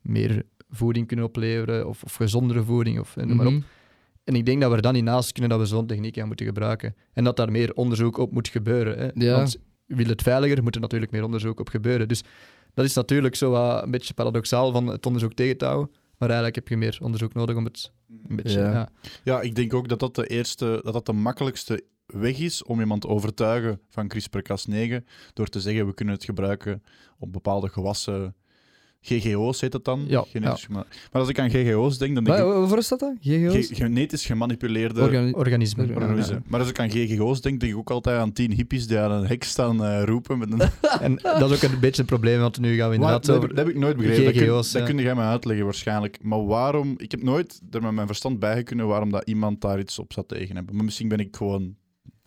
[0.00, 0.42] meer
[0.74, 3.52] voeding kunnen opleveren of, of gezondere voeding of noem maar op.
[3.52, 3.62] Mhm.
[4.24, 6.26] En ik denk dat we er dan niet naast kunnen dat we zo'n techniek aan
[6.26, 6.94] moeten gebruiken.
[7.12, 8.98] En dat daar meer onderzoek op moet gebeuren.
[8.98, 9.10] Hè?
[9.14, 9.36] Ja.
[9.36, 9.56] Want
[9.86, 12.08] wil het veiliger, moet er natuurlijk meer onderzoek op gebeuren.
[12.08, 12.22] Dus
[12.74, 15.90] dat is natuurlijk zo wat een beetje paradoxaal van het onderzoek tegen te houden.
[16.18, 17.92] Maar eigenlijk heb je meer onderzoek nodig om het
[18.28, 18.58] een beetje...
[18.58, 18.72] Ja.
[18.72, 18.88] Ja.
[19.24, 22.80] Ja, ik denk ook dat dat de eerste, dat dat de makkelijkste weg is om
[22.80, 26.82] iemand te overtuigen van CRISPR-Cas9 door te zeggen we kunnen het gebruiken
[27.18, 28.34] om bepaalde gewassen
[29.06, 30.04] GGO's heet het dan.
[30.06, 32.52] Ja, Genetisch Maar als ik aan GGO's denk, dan denk Wa- ik...
[32.52, 33.14] Waarvoor staat dat?
[33.20, 33.66] GGO's?
[33.66, 35.88] ge- genetisch gemanipuleerde Organi- Organismen.
[35.88, 36.42] Ja.
[36.46, 39.10] Maar als ik aan GGO's denk, denk ik ook altijd aan tien hippies die aan
[39.10, 40.38] een hek staan eh, roepen.
[40.38, 40.60] Met een...
[41.00, 43.36] En dat is ook een beetje een probleem, want nu gaan we Maar inderdaad dat,
[43.36, 43.48] over...
[43.48, 44.24] heb, dat heb ik nooit begrepen.
[44.24, 46.18] Dat, kun, GGO's, dat kun jij mij uitleggen waarschijnlijk.
[46.22, 46.94] Maar waarom...
[46.96, 50.12] Ik heb nooit er met mijn verstand bij kunnen waarom dat iemand daar iets op
[50.12, 50.74] zou tegen hebben.
[50.74, 51.74] Maar misschien ben ik gewoon...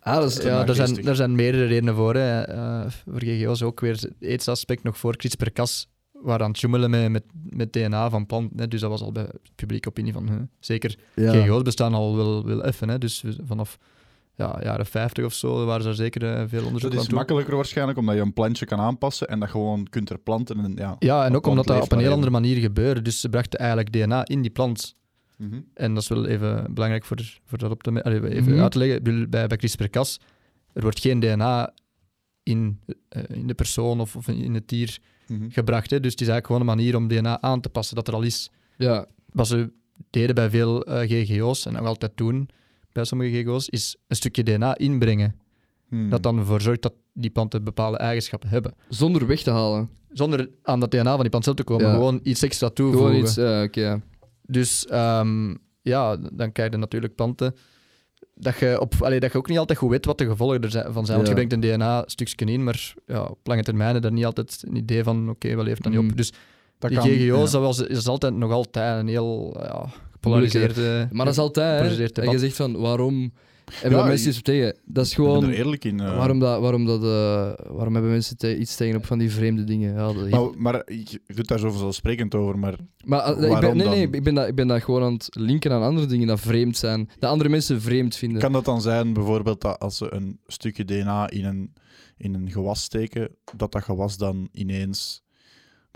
[0.00, 0.42] Ah, dat is...
[0.42, 2.14] Ja, maar daar zijn, daar zijn meerdere redenen voor.
[2.14, 2.40] Hè.
[2.42, 5.88] Eh, voor GGO's ook weer het aidsaspect nog voor CRISPR-Cas
[6.22, 8.58] waren aan het joemelen met, met, met DNA van planten.
[8.58, 8.68] Hè.
[8.68, 10.28] Dus dat was al bij publieke opinie van...
[10.28, 10.38] huh.
[10.60, 11.32] Zeker, ja.
[11.32, 12.88] GGO's bestaan al wel, wel even.
[12.88, 12.98] Hè.
[12.98, 13.78] Dus vanaf
[14.34, 17.54] ja, jaren 50 of zo waren ze zeker eh, veel onderzoek Dat aan is makkelijker
[17.56, 20.64] waarschijnlijk, omdat je een plantje kan aanpassen en dat gewoon kunt herplanten.
[20.64, 20.96] En, ja.
[20.98, 23.02] Ja, en ook omdat dat op een heel andere manier gebeurde.
[23.02, 24.96] Dus ze brachten eigenlijk DNA in die plant.
[25.36, 25.60] Mhm.
[25.74, 28.62] En dat is wel even belangrijk voor, voor dat op te, allee, even Mhm.
[28.62, 29.02] uit te leggen.
[29.30, 30.20] Bij, bij CRISPR-Cas,
[30.72, 31.72] er wordt geen DNA
[32.42, 35.48] in, eh, in de persoon of, of in het dier Mhm.
[35.50, 35.90] gebracht.
[35.90, 36.00] Hè.
[36.00, 38.22] Dus het is eigenlijk gewoon een manier om DNA aan te passen, dat er al
[38.22, 38.50] is.
[38.76, 39.06] Ja.
[39.32, 39.70] Wat ze
[40.10, 42.48] deden bij veel eh, GGO's, en nog altijd doen
[42.92, 45.34] bij sommige GGO's, is een stukje DNA inbrengen.
[45.88, 46.10] Hmm.
[46.10, 48.74] Dat dan ervoor zorgt dat die planten bepaalde eigenschappen hebben.
[48.88, 49.88] Zonder weg te halen.
[50.12, 51.92] Zonder aan dat DNA van die plant zelf te komen, Ja.
[51.92, 53.26] gewoon iets extra toevoegen.
[53.26, 53.74] Gewoon iets...
[53.74, 54.00] Ja.
[54.42, 57.54] Dus ehm, ja, dan krijg je natuurlijk planten
[58.40, 61.04] dat je, op, allee, dat je ook niet altijd goed weet wat de gevolgen ervan
[61.06, 61.16] zijn.
[61.16, 64.24] Want je brengt een DNA-stukje in, maar ja, op lange termijn heb je daar niet
[64.24, 66.10] altijd een idee van, oké, wat leeft dan niet Mm.
[66.10, 66.16] op.
[66.16, 66.32] Dus
[66.78, 67.58] Dat die kan, GGO's, ja.
[67.58, 71.08] dat was, is altijd nog altijd een heel ja, gepolariseerde...
[71.12, 72.22] Maar dat is altijd, hè.
[72.22, 73.32] En je zegt van, waarom...
[73.82, 74.76] En Ja, mensen iets op tegen.
[74.84, 75.44] Dat is Ik ben gewoon...
[75.44, 76.00] er eerlijk in.
[76.00, 76.16] eh.
[76.16, 79.64] Waarom, dat, waarom, dat, eh, waarom hebben mensen te- iets tegen op van die vreemde
[79.64, 79.92] dingen?
[79.94, 83.76] Ja, dat- Maar, maar je doet daar zo vanzelfsprekend over, maar maar eh, ik ben,
[83.76, 86.26] nee, nee, ik ben, dat, ik ben dat gewoon aan het linken aan andere dingen
[86.26, 87.08] dat vreemd zijn.
[87.18, 88.40] Dat andere mensen vreemd vinden.
[88.40, 91.72] kan dat dan zijn bijvoorbeeld dat als ze een stukje DNA in een,
[92.16, 95.22] in een gewas steken, dat dat gewas dan ineens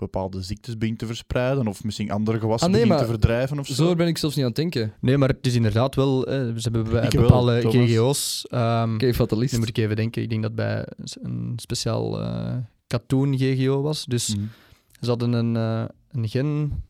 [0.03, 3.67] bepaalde ziektes begint te verspreiden of misschien andere gewassen Ah, nee, begint te verdrijven of
[3.67, 3.73] zo?
[3.73, 4.93] Zo ben ik zelfs niet aan het denken.
[4.99, 6.27] Nee, maar het is inderdaad wel...
[6.27, 7.61] eh, ze hebben bij Ik bepaalde.
[7.69, 8.45] GGO's...
[8.49, 9.53] ehm, fatalist.
[9.53, 10.21] nu moet ik even denken.
[10.21, 10.85] Ik denk dat bij
[11.21, 12.55] een speciaal eh
[12.87, 14.05] katoen GGO was.
[14.05, 14.45] Dus Mhm.
[15.01, 16.83] Ze hadden een, eh, een gen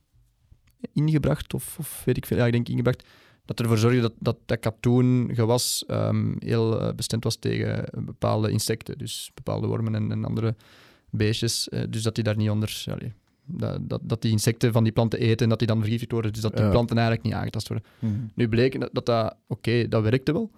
[0.94, 3.04] ingebracht, of, of weet ik veel, ja, ik denk ingebracht,
[3.46, 8.98] dat ervoor zorgde dat dat, dat katoengewas ehm, heel eh, bestand was tegen bepaalde insecten,
[8.98, 10.56] dus bepaalde wormen en, en andere
[11.16, 11.70] beestjes.
[11.70, 12.84] eh, dus dat die daar niet onder...
[12.86, 13.14] allee,
[13.46, 16.34] dat, dat, dat die insecten van die planten eten en dat die dan vergiftigd worden,
[16.34, 16.72] dus dat die Ja.
[16.72, 17.88] planten eigenlijk niet aangetast worden.
[18.00, 18.14] Mhm.
[18.36, 20.52] Nu bleek dat dat, dat oké, dat werkte wel.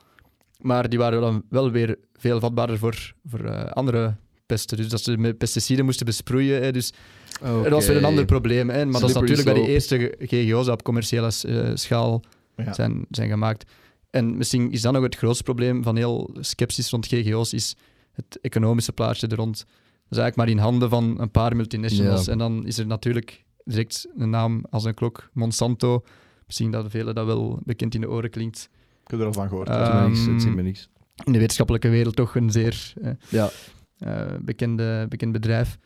[0.60, 4.15] Maar die waren dan wel weer veel vatbaarder voor, voor eh, andere
[4.46, 4.78] pesten.
[4.78, 6.63] Dus dat ze met pesticiden moesten besproeien.
[6.63, 6.72] Hè.
[6.72, 6.94] Dus
[7.41, 8.70] dat was weer een ander probleem.
[8.70, 8.86] Hè.
[8.86, 12.22] Maar dat is natuurlijk bij de eerste GGO's op commerciële eh, schaal
[12.58, 12.74] Ja.
[12.74, 13.72] zijn, zijn gemaakt.
[14.10, 17.76] En misschien is dat nog het grootste probleem van heel sceptisch rond GGO's, is
[18.13, 19.65] het economische plaatje er rond.
[20.10, 22.26] Dat is eigenlijk maar in handen van een paar multinationals.
[22.26, 22.32] Ja.
[22.32, 26.04] En dan is er natuurlijk direct een naam als een klok, Monsanto.
[26.46, 28.70] Misschien dat velen dat wel bekend in de oren klinkt.
[29.04, 29.70] Ik heb er al van gehoord.
[29.70, 30.89] Eh, Het zegt me niks, het zegt me niks.
[31.24, 33.50] In de wetenschappelijke wereld toch een zeer eh, Ja.
[33.98, 35.78] eh, bekende, bekend bedrijf.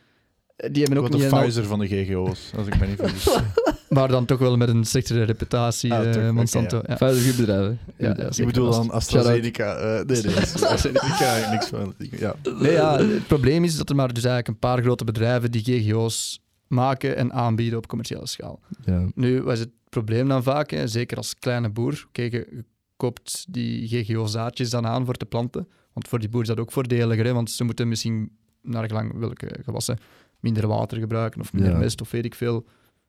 [0.71, 2.85] Die hebben ook Wat de niet een al- Pfizer van de GGO's, als ik me
[2.87, 3.37] niet vergis.
[3.89, 6.77] maar dan toch wel met een slechtere reputatie, Ah, toch, oké, Monsanto.
[6.77, 6.83] ja.
[6.87, 6.97] ja.
[6.97, 7.77] Vijfde goed bedrijf.
[7.97, 8.91] Ja, ja, ik bedoel dan.
[8.91, 9.75] AstraZeneca.
[9.75, 11.93] eh nee, nee, AstraZeneca, ik niks van.
[11.97, 12.35] Ja.
[12.59, 15.63] Nee, ja, het probleem is dat er maar dus eigenlijk een paar grote bedrijven die
[15.63, 18.59] GGO's maken en aanbieden op commerciële schaal.
[18.85, 19.09] Ja.
[19.15, 20.69] Nu, wat is het probleem dan vaak?
[20.71, 20.87] Hè?
[20.87, 22.05] Zeker als kleine boer.
[22.07, 22.63] Oké, je, je
[22.97, 25.67] koopt die GGO-zaadjes dan aan voor te planten.
[25.93, 27.33] Want voor die boer is dat ook voordeliger, hè?
[27.33, 29.97] want ze moeten misschien naar gelang welke gewassen
[30.39, 31.77] minder water gebruiken of minder Ja.
[31.77, 32.65] mest of weet ik veel.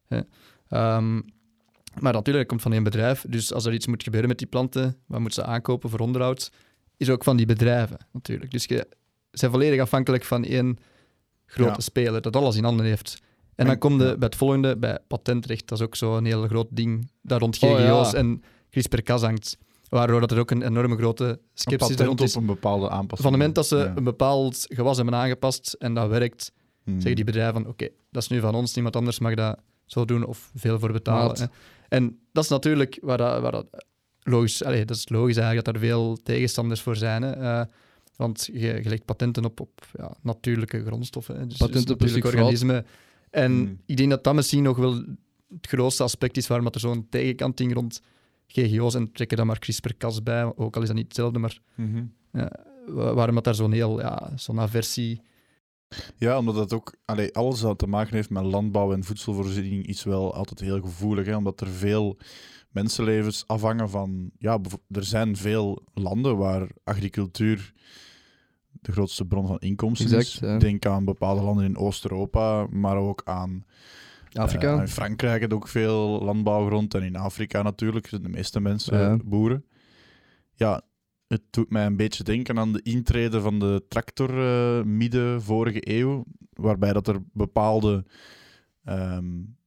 [0.06, 0.20] Hè?
[0.68, 1.14] Ehm,
[2.00, 3.24] maar natuurlijk, dat komt van één bedrijf.
[3.28, 6.50] Dus als er iets moet gebeuren met die planten, wat moeten ze aankopen voor onderhoud,
[6.96, 8.50] is ook van die bedrijven natuurlijk.
[8.50, 8.86] Dus je
[9.30, 10.78] bent volledig afhankelijk van één
[11.46, 11.80] grote Ja.
[11.80, 13.18] speler dat alles in handen heeft.
[13.54, 14.16] En dan En- kom je ja.
[14.16, 15.68] bij het volgende, bij patentrecht.
[15.68, 18.16] Dat is ook zo'n heel groot ding daar rond Oh, GGO's ja.
[18.18, 19.58] en CRISPR-Cas hangt.
[19.88, 22.34] Waardoor dat er ook een enorme grote sceptisch rond op is.
[22.34, 23.20] een bepaalde aanpassing.
[23.20, 26.52] Van het moment dat ze een bepaald gewas hebben aangepast en dat werkt,
[26.84, 26.94] Hmm.
[26.94, 30.04] zeggen die bedrijven van oké, dat is nu van ons, niemand anders mag dat zo
[30.04, 31.38] doen of veel voor betalen.
[31.38, 31.46] Hè.
[31.88, 33.66] En dat is natuurlijk waar dat, waar dat
[34.22, 37.22] logisch, allee, dat is logisch eigenlijk dat er veel tegenstanders voor zijn.
[37.22, 37.30] Hè.
[37.32, 37.66] Eh,
[38.16, 41.46] want je, je legt patenten op, op ja, natuurlijke grondstoffen, hè.
[41.46, 42.86] dus, Patenten dus op een natuurlijke organismen.
[43.30, 43.78] En Hmm.
[43.86, 44.92] ik denk dat dat misschien nog wel
[45.54, 48.02] het grootste aspect is waarom dat er zo'n tegenkanting rond
[48.46, 52.02] GGO's en trekken dan maar CRISPR-Cas bij, ook al is dat niet hetzelfde, maar Mhm.
[52.86, 55.20] wa- waarom dat daar zo'n heel, ja, zo'n aversie
[56.16, 60.04] Ja, omdat dat ook allee, alles wat te maken heeft met landbouw en voedselvoorziening is
[60.04, 61.26] wel altijd heel gevoelig.
[61.26, 61.36] Hè?
[61.36, 62.16] Omdat er veel
[62.70, 64.30] mensenlevens afhangen van.
[64.38, 64.58] Ja,
[64.90, 67.72] er zijn veel landen waar agricultuur
[68.72, 70.38] de grootste bron van inkomsten Exact, is.
[70.48, 70.58] ja.
[70.58, 73.64] Denk aan bepaalde landen in Oost-Europa, maar ook aan
[74.32, 74.74] Afrika.
[74.74, 78.98] Eh, in Frankrijk heb je ook veel landbouwgrond en in Afrika natuurlijk, de meeste mensen
[78.98, 79.16] Ja.
[79.24, 79.64] boeren.
[80.54, 80.82] Ja,
[81.30, 85.80] het doet mij een beetje denken aan de intrede van de tractor eh, midden vorige
[85.98, 88.04] eeuw, waarbij dat er bepaalde,
[88.84, 89.26] ehm,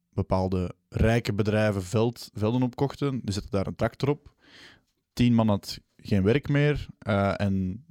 [0.10, 3.22] bepaalde rijke bedrijven veld, velden opkochten.
[3.24, 4.34] Die zetten daar een tractor op.
[5.14, 7.86] Tien man had geen werk meer eh, en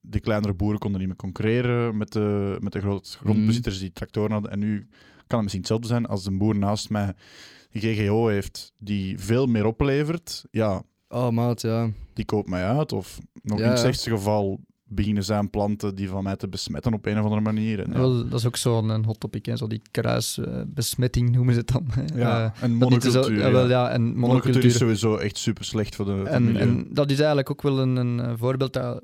[0.00, 4.32] de kleinere boeren konden niet meer concurreren met de, met de grote grondbezitters die tractoren
[4.32, 4.50] hadden.
[4.50, 4.88] En nu
[5.26, 7.14] kan het misschien hetzelfde zijn als een boer naast mij
[7.70, 10.44] die GGO heeft, die veel meer oplevert.
[10.50, 10.82] Ja,
[11.14, 11.90] Oh, maat, ja.
[12.12, 12.92] die koopt mij uit.
[12.92, 16.92] Of nog Ja, in het slechtste geval beginnen zijn planten die van mij te besmetten
[16.94, 17.80] op een of andere manier.
[17.80, 21.54] En, ja, Wel, dat is ook zo'n een hot topic, hè, zo die kruisbesmetting noemen
[21.54, 21.86] ze het dan.
[21.90, 22.02] hè.
[22.20, 23.38] ja, Eh, en zo- monocultuur.
[23.38, 23.90] ja, wel, ja.
[23.90, 24.64] en Monocultuur monocultuur.
[24.64, 26.60] is sowieso echt super slecht voor de, En, milieu.
[26.60, 29.02] en dat is eigenlijk ook wel een, een eh, voorbeeld dat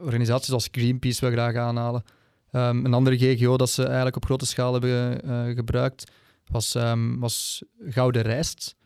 [0.00, 2.02] organisaties als Greenpeace wel graag aanhalen.
[2.50, 6.10] Ehm, een andere GGO dat ze eigenlijk op grote schaal hebben eh, gebruikt
[6.46, 8.76] was, ehm, was gouden rijst.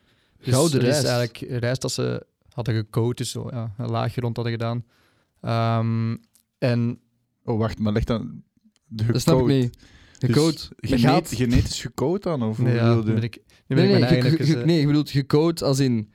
[0.44, 1.02] Dus Gouden dat rijst?
[1.02, 4.84] is eigenlijk rijst dat ze hadden gekoud, dus zo, ja, een laagje rond hadden gedaan.
[5.40, 6.16] Ehm,
[6.58, 7.00] en
[7.44, 8.42] Oh, wacht, maar leg dan...
[8.86, 9.78] De Dat snap ik niet.
[10.18, 10.68] Dus Gecoat.
[10.76, 11.28] Met genet- gaat.
[11.34, 12.42] genetisch gecoat dan?
[12.42, 13.36] Of nee, ja, ben ik,
[13.66, 16.12] nu ben Nee, ik nee, ge, ge, je bedoelt gecoat als in...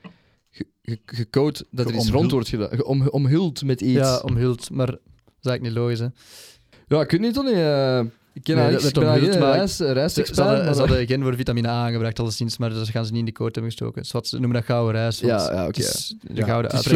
[0.50, 2.69] ge- ge- Gecoat, dat er iets rond wordt gedaan.
[2.69, 3.93] Ge- Om, omhuld met iets.
[4.00, 5.00] ja, omhuld, maar dat
[5.41, 6.00] is eigenlijk niet logisch.
[6.00, 6.08] Hè.
[6.88, 7.52] Ja, ik weet niet, Tony.
[7.54, 8.06] eh
[8.38, 11.86] ik ken Nee, dat ben geen reis, Ze, ze, hadden, ze geen voor vitamine A
[11.86, 14.02] aangebracht, alleszins, maar dat gaan ze niet in die code hebben gestoken.
[14.02, 15.21] Dus wat, ze noemen dat gouden rijst.
[15.21, 15.65] Ja, ja, oké.
[15.65, 16.91] het is de Ja, gouden het is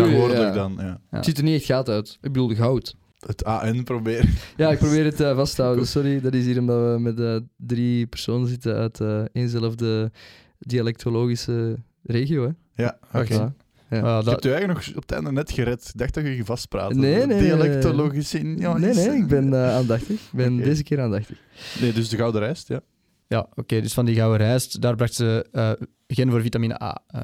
[0.53, 0.83] dan, ja.
[0.83, 0.99] Ja.
[1.09, 2.17] Het ziet er niet echt goud uit.
[2.21, 2.95] Ik bedoel goud.
[3.19, 4.29] Het AN proberen.
[4.57, 5.87] Ja, ik probeer het eh, vast te houden.
[5.87, 10.11] Sorry, dat is hier omdat we met eh, drie personen zitten uit eh eenzelfde
[10.59, 12.43] dialectologische regio.
[12.43, 12.83] Hè?
[12.83, 13.53] Ja, oké.
[13.91, 14.01] Ja.
[14.01, 15.87] Ah, Je dat, hebt je eigenlijk nog op het einde net gered.
[15.93, 16.95] Ik dacht dat je je vastpraatte.
[16.95, 18.57] Nee, nee, nee, Dialectologisch in.
[18.57, 20.21] Ja, nee, nee, ik ben eh, aandachtig.
[20.21, 21.37] Ik ben deze keer aandachtig.
[21.81, 22.81] Nee, dus de gouden rijst, ja.
[23.27, 25.71] ja, oké, dus van die gouden rijst, daar bracht ze eh,
[26.07, 27.23] geen voor vitamine A eh,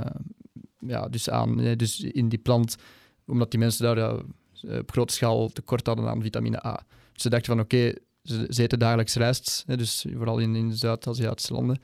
[0.80, 1.76] ja, dus aan.
[1.76, 2.76] dus in die plant,
[3.26, 4.12] omdat die mensen daar ja,
[4.80, 6.86] op grote schaal tekort hadden aan vitamine A.
[7.14, 10.74] Dus ze dachten van oké, ze, ze eten dagelijks rijst, hè, dus vooral in, in
[10.74, 11.80] Zuid-Aziatische landen.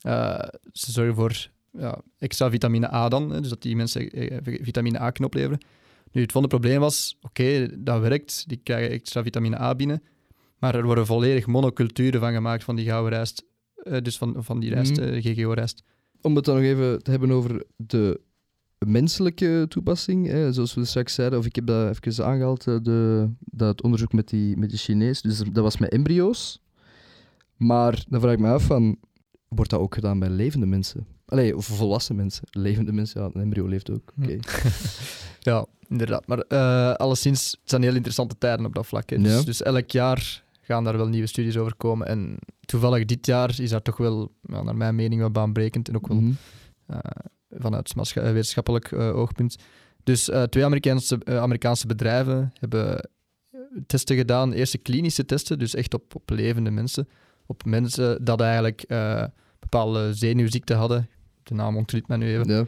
[0.00, 4.36] Eh, ze zorgen voor ja, extra vitamine A dan, hè, dus dat die mensen eh,
[4.42, 5.60] vitamine A kunnen opleveren.
[6.12, 10.02] Nu, het volgende probleem was, oké, dat werkt, die krijgen extra vitamine A binnen,
[10.58, 14.60] maar er worden volledig monoculturen van gemaakt van die gouden rijst, eh, dus van, van
[14.60, 15.08] die rijst, Mhm.
[15.08, 15.82] eh, GGO-rijst.
[16.20, 18.20] Om het dan nog even te hebben over de
[18.86, 23.28] menselijke toepassing, hè, zoals we straks zeiden, of ik heb dat even aangehaald, eh, de,
[23.40, 26.60] dat onderzoek met die, met die Chinees, dus dat was met embryo's.
[27.56, 28.96] Maar dan vraag ik me af van,
[29.48, 31.06] wordt dat ook gedaan bij levende mensen?
[31.30, 32.42] Allee, of volwassen mensen.
[32.50, 34.12] Levende mensen, ja, een embryo leeft ook.
[34.22, 34.36] Oké.
[35.42, 36.26] Ja, inderdaad.
[36.26, 39.10] Maar eh alleszins, het zijn heel interessante tijden op dat vlak.
[39.10, 39.18] Hè.
[39.18, 39.42] Dus, Ja.
[39.42, 42.06] dus elk jaar gaan daar wel nieuwe studies over komen.
[42.06, 45.88] En toevallig dit jaar is dat toch wel, ja, naar mijn mening, wel baanbrekend.
[45.88, 46.32] En ook wel Mhm.
[46.86, 46.98] eh,
[47.50, 49.56] vanuit eh, wetenschappelijk eh, oogpunt.
[50.04, 53.10] Dus twee Amerikaanse, Amerikaanse bedrijven hebben
[53.86, 54.52] testen gedaan.
[54.52, 57.08] Eerste klinische testen, dus echt op, op levende mensen.
[57.46, 58.84] Op mensen dat eigenlijk
[59.58, 61.08] bepaalde zenuwziekten hadden.
[61.42, 62.48] De naam ontglipt mij nu even.
[62.54, 62.66] Ja.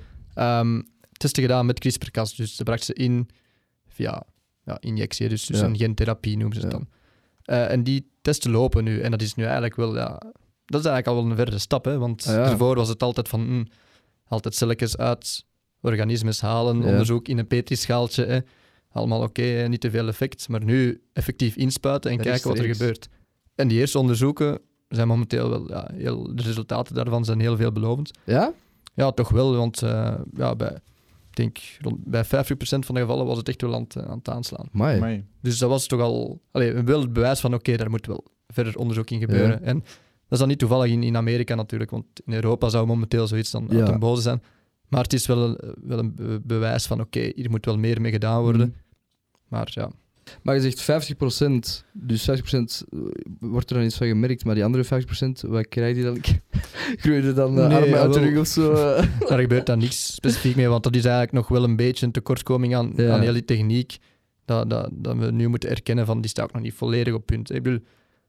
[0.61, 0.83] Ehm,
[1.13, 2.35] testen gedaan met CRISPR-Cas.
[2.35, 3.29] Dus ze bracht ze in
[3.89, 4.23] via
[4.65, 5.67] ja, injectie, dus, dus Ja.
[5.67, 6.89] een gentherapie noemen ze het dan.
[7.43, 9.01] Eh, en die testen lopen nu.
[9.01, 10.09] En dat is nu eigenlijk wel, ja,
[10.65, 11.85] dat is eigenlijk al wel een verdere stap.
[11.85, 11.99] Hè?
[11.99, 12.45] Want Ah, ja.
[12.45, 13.65] daarvoor was het altijd van, hm,
[14.27, 15.45] altijd celletjes uit
[15.81, 18.25] organismes halen, onderzoek in een petrischaaltje.
[18.25, 18.39] Hè?
[18.91, 20.49] Allemaal oké, niet te veel effect.
[20.49, 23.09] Maar nu effectief inspuiten en kijken wat er gebeurt.
[23.55, 24.61] En die eerste onderzoeken
[24.95, 28.11] zijn momenteel wel, ja, heel, de resultaten daarvan zijn heel veelbelovend.
[28.25, 28.53] ja?
[28.95, 30.75] Ja, toch wel, want eh, ja, bij,
[31.31, 32.29] ik denk, rond, bij 50%
[32.59, 34.67] van de gevallen was het echt wel aan het, aan het aanslaan.
[34.75, 34.97] Amai.
[34.97, 35.25] Amai.
[35.41, 38.77] Dus dat was toch al allee, wel het bewijs van, oké, daar moet wel verder
[38.77, 39.59] onderzoek in gebeuren.
[39.61, 39.67] Ja.
[39.67, 39.85] En dat
[40.29, 43.67] is dan niet toevallig in, in Amerika natuurlijk, want in Europa zou momenteel zoiets dan
[43.71, 43.77] Ja.
[43.77, 44.43] uit den boze zijn.
[44.89, 48.01] Maar het is wel, een- wel een be- bewijs van, oké, hier moet wel meer
[48.01, 48.69] mee gedaan worden.
[48.69, 48.77] Mhm.
[49.49, 49.91] Maar ja,
[50.43, 51.13] Maar je zegt
[51.83, 52.35] 50%, dus 50%
[53.41, 56.19] wordt er dan iets van gemerkt, maar die andere 50%, wat krijg je dan?
[57.01, 58.73] Groeien er dan uh, Nee, armen uit de rug of zo?
[58.73, 59.05] eh?
[59.29, 62.13] daar gebeurt dan niks specifiek mee, want dat is eigenlijk nog wel een beetje een
[62.13, 63.13] tekortkoming aan, Ja.
[63.15, 63.97] aan heel die techniek.
[64.45, 67.27] Dat, dat, dat we nu moeten erkennen van die staat ook nog niet volledig op
[67.27, 67.53] punt.
[67.55, 67.81] Ik bedoel,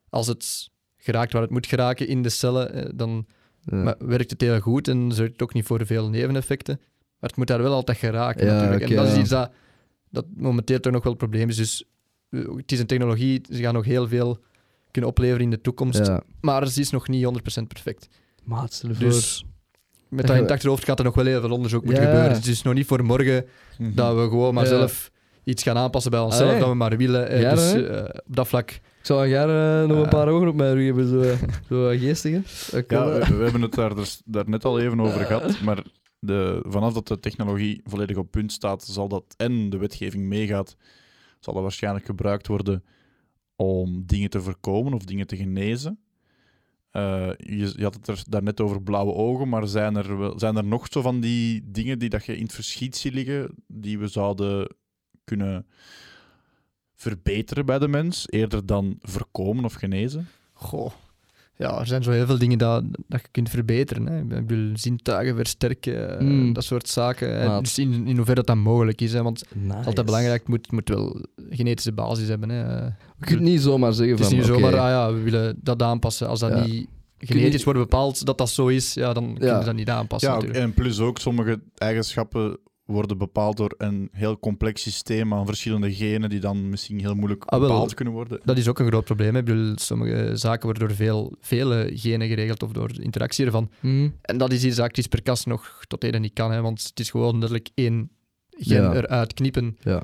[0.09, 3.25] als het geraakt waar het moet geraken in de cellen, eh, dan
[3.65, 3.95] Ja.
[3.99, 6.75] werkt het heel goed en zorgt het ook niet voor veel neveneffecten.
[7.19, 8.89] Maar het moet daar wel altijd geraken Ja, natuurlijk.
[8.89, 9.51] en dat is iets dat,
[10.09, 11.55] dat momenteel toch nog wel een probleem is.
[11.55, 11.87] Dus eh,
[12.55, 14.37] het is een technologie, ze gaan nog heel veel
[14.91, 16.05] kunnen opleveren in de toekomst.
[16.07, 16.23] ja.
[16.41, 17.25] Maar ze is nog niet
[17.61, 18.07] 100% perfect.
[18.43, 19.05] Maat, stel je voor.
[19.05, 19.45] Dus
[20.09, 22.09] met dat in het achterhoofd gaat er nog wel heel veel onderzoek moeten Ja.
[22.09, 22.33] gebeuren.
[22.35, 23.45] Het is nog niet voor morgen
[23.77, 23.95] Mhm.
[23.95, 24.69] dat we gewoon maar Ja.
[24.69, 25.11] zelf
[25.43, 26.59] iets gaan aanpassen bij onszelf, Allee.
[26.59, 27.27] dat we maar willen.
[27.29, 30.47] Eh, Ja, dus eh, op dat vlak Ik zou graag eh, nog een paar ogen
[30.47, 31.35] op mijn rug hebben, zo,
[31.69, 32.41] zo geestige.
[32.77, 35.83] Ik Ja, we hebben het daar, dus, daar net al even over gehad, maar
[36.19, 40.75] de, vanaf dat de technologie volledig op punt staat, zal dat en de wetgeving meegaat,
[41.43, 42.84] zal dat waarschijnlijk gebruikt worden
[43.56, 45.99] om dingen te voorkomen of dingen te genezen.
[46.91, 50.65] Eh, je, je had het er daarnet over blauwe ogen, maar zijn er, zijn er
[50.65, 54.08] nog zo van die dingen die dat je in het verschiet ziet liggen, die we
[54.08, 54.75] zouden
[55.23, 55.67] kunnen
[56.95, 60.27] verbeteren bij de mens, eerder dan voorkomen of genezen?
[60.53, 60.91] Goh.
[61.57, 64.05] Ja, er zijn zo heel veel dingen dat, dat je kunt verbeteren.
[64.05, 64.19] Hè.
[64.19, 66.53] Ik bedoel, zintuigen versterken, eh, Mm.
[66.53, 67.39] dat soort zaken.
[67.41, 69.13] Eh, Maar- Dus in, in hoeverre dat, dat mogelijk is.
[69.13, 69.23] Hè.
[69.23, 69.85] Want het is nice.
[69.85, 72.49] altijd belangrijk, het moet, moet wel genetische basis hebben.
[72.49, 72.63] Hè.
[72.85, 74.37] Eh, Je kunt niet zomaar zeggen Het is van...
[74.37, 76.27] niet oké, zomaar, ah ja, we willen dat aanpassen.
[76.27, 76.65] Als dat Ja.
[76.65, 76.87] niet
[77.17, 79.63] genetisch niet- wordt bepaald dat dat zo is, ja, dan kun je Ja.
[79.63, 80.29] dat niet aanpassen.
[80.29, 80.63] Ja, natuurlijk.
[80.65, 86.29] en plus ook sommige eigenschappen worden bepaald door een heel complex systeem aan verschillende genen
[86.29, 87.67] die dan misschien heel moeilijk Ah, wel.
[87.69, 88.39] bepaald kunnen worden.
[88.43, 89.33] Dat is ook een groot probleem.
[89.33, 89.39] hè.
[89.39, 93.69] Ik bedoel, sommige zaken worden door veel, vele genen geregeld of door de interactie ervan.
[93.79, 94.09] Mhm.
[94.21, 97.09] En dat is iets dat CRISPR-Cas nog tot heden niet kan, hè, want het is
[97.09, 98.09] gewoon letterlijk één
[98.49, 98.93] gen Ja.
[98.93, 99.77] eruit knippen.
[99.81, 100.03] Ja.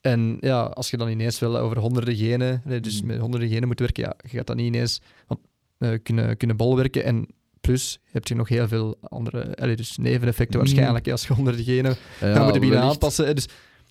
[0.00, 3.06] En ja, als je dan ineens wel over honderden genen, dus Mm.
[3.06, 5.40] met honderden genen moet werken, ja, je gaat dat niet ineens want,
[5.78, 7.04] eh, kunnen, kunnen bolwerken.
[7.04, 7.26] En
[7.60, 10.64] plus heb je nog heel veel andere allee, dus neveneffecten Mm.
[10.66, 12.92] waarschijnlijk als je honderden genen Ja, gaan moeten binnen wellicht.
[12.94, 13.34] aanpassen.
[13.34, 13.46] Dus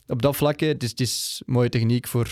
[0.08, 2.30] op dat vlak, het is, het is mooie techniek voor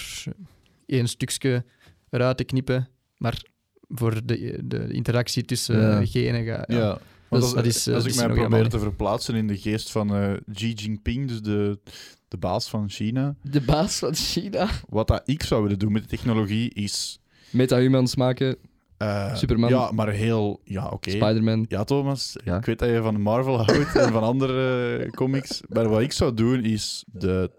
[0.85, 1.65] één stukje
[2.09, 3.41] eruit te knippen, maar
[3.89, 5.99] voor de, de interactie tussen Ja.
[6.01, 6.99] eh, genen ga Ja.
[7.29, 9.91] Dus als, dat is, eh, als dat ik mij probeer te verplaatsen in de geest
[9.91, 11.79] van eh, Xi Jinping, dus de,
[12.27, 14.69] de baas van China, De baas van China.
[14.89, 17.19] wat dat ik zou willen doen met de technologie is...
[17.49, 18.57] Metahumans maken,
[18.97, 19.69] eh, Superman.
[19.69, 20.61] Ja, maar heel...
[20.63, 21.09] Ja, oké.
[21.09, 21.65] Spider-Man.
[21.67, 22.57] Ja, Thomas, Ja.
[22.57, 25.61] ik weet dat je van Marvel houdt en van andere eh, comics.
[25.69, 27.51] Maar wat ik zou doen is de,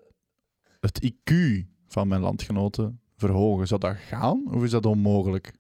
[0.81, 1.33] het IQ
[1.89, 3.67] van mijn landgenoten verhogen.
[3.67, 5.53] Zou dat gaan of is dat onmogelijk?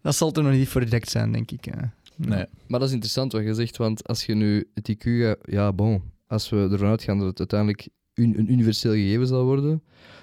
[0.00, 1.64] Dat zal er nog niet voor direct zijn, denk ik.
[1.64, 1.80] hè.
[2.16, 2.44] Nee.
[2.66, 5.38] Maar dat is interessant wat je zegt, want als je nu het IQ gaat...
[5.42, 6.02] Ja, bon.
[6.26, 9.82] Als we ervan uitgaan dat het uiteindelijk een universeel gegeven zal worden,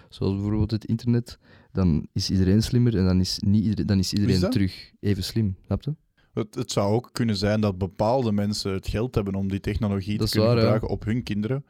[0.10, 1.38] zoals bijvoorbeeld het internet,
[1.72, 5.58] dan is iedereen slimmer en dan is, niet iedereen, dan is iedereen terug even slim.
[5.66, 5.96] Snap je?
[6.34, 10.18] Het, het zou ook kunnen zijn dat bepaalde mensen het geld hebben om die technologie
[10.18, 10.64] Dat te kunnen waar, ja.
[10.64, 11.66] gebruiken op hun kinderen,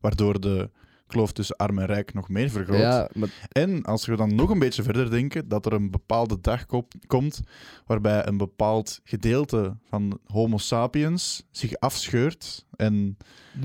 [0.00, 0.70] waardoor de
[1.06, 2.78] kloof tussen arm en rijk nog meer vergroot.
[2.78, 6.38] Ja, maar En als we dan nog een beetje verder denken, dat er een bepaalde
[6.40, 7.40] dag kop- komt
[7.86, 13.16] waarbij een bepaald gedeelte van Homo sapiens zich afscheurt en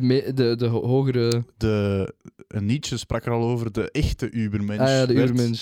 [0.02, 1.44] de, de, de ho- hogere...
[1.58, 2.14] de,
[2.48, 4.82] Nietzsche sprak er al over, de echte Ubermensch.
[4.82, 5.14] Ah ja, de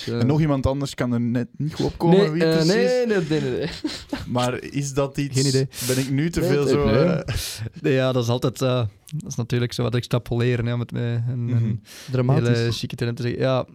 [0.06, 0.20] ja.
[0.20, 2.74] En nog iemand anders kan er net niet goed op komen nee, wie eh, precies.
[2.74, 3.70] nee, nee, nee, nee, nee.
[4.28, 5.36] Maar is dat iets...
[5.42, 5.68] Geen idee.
[5.88, 6.86] Ben ik nu te Nee, veel nee, zo...
[6.86, 6.96] nee.
[7.04, 7.36] eh,
[7.82, 8.62] Nee, ja, dat is altijd...
[8.62, 11.56] eh, dat is natuurlijk zo wat extrapoleren, het met een, Mhm.
[11.56, 12.48] een Dramatisch.
[12.58, 13.40] hele chique term te zeggen.
[13.42, 13.66] Ja,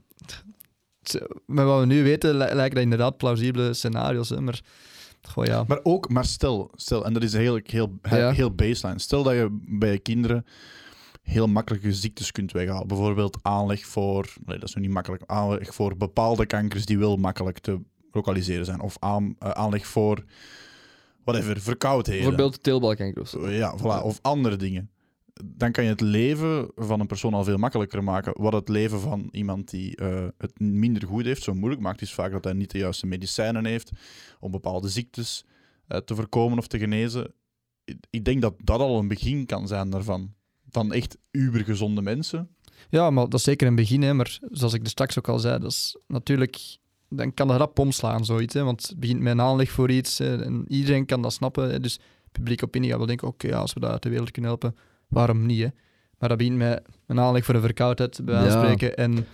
[1.47, 4.61] met wat we nu weten li- lijken dat inderdaad plausibele scenario's, hè, maar...
[5.23, 5.65] Goh, ja.
[5.69, 8.31] Maar ook, maar stel, stel, en dat is heel, heel, Ja.
[8.31, 8.99] heel baseline.
[8.99, 10.45] Stel dat je bij je kinderen
[11.23, 12.87] heel makkelijke ziektes kunt weghalen.
[12.87, 17.17] Bijvoorbeeld aanleg voor, nee, dat is nog niet makkelijk, aanleg voor bepaalde kankers die wel
[17.17, 17.81] makkelijk te
[18.11, 18.81] lokaliseren zijn.
[18.81, 20.25] Of aan, eh, aanleg voor,
[21.25, 22.21] whatever, verkoudheden.
[22.23, 23.49] Bijvoorbeeld teelbalkanker of zo.
[23.49, 24.91] Ja, voilà, of andere dingen.
[25.45, 28.33] Dan kan je het leven van een persoon al veel makkelijker maken.
[28.43, 32.15] Wat het leven van iemand die eh, het minder goed heeft zo moeilijk maakt, is
[32.15, 33.91] vaak dat hij niet de juiste medicijnen heeft
[34.41, 35.45] om bepaalde ziektes
[35.87, 37.35] eh, te voorkomen of te genezen.
[38.11, 40.35] Ik denk dat dat al een begin kan zijn daarvan.
[40.71, 42.49] Van echt ubergezonde mensen.
[42.91, 45.39] ja, maar dat is zeker een begin, hè, maar zoals ik er straks ook al
[45.39, 46.79] zei, dat is natuurlijk...
[47.13, 48.55] Dan kan dat rap omslaan, zoiets.
[48.55, 51.71] Hè, want het begint met een aanleg voor iets hè, en iedereen kan dat snappen.
[51.71, 51.99] Hè, dus
[52.33, 54.77] publiek opinie gaat wel denken, oké, ja, als we dat uit de wereld kunnen helpen,
[55.09, 55.61] waarom niet?
[55.63, 55.69] Hè?
[56.19, 58.51] Maar dat begint met een aanleg voor een verkoudheid, bij Ja.
[58.51, 58.97] spreken.
[58.97, 59.27] En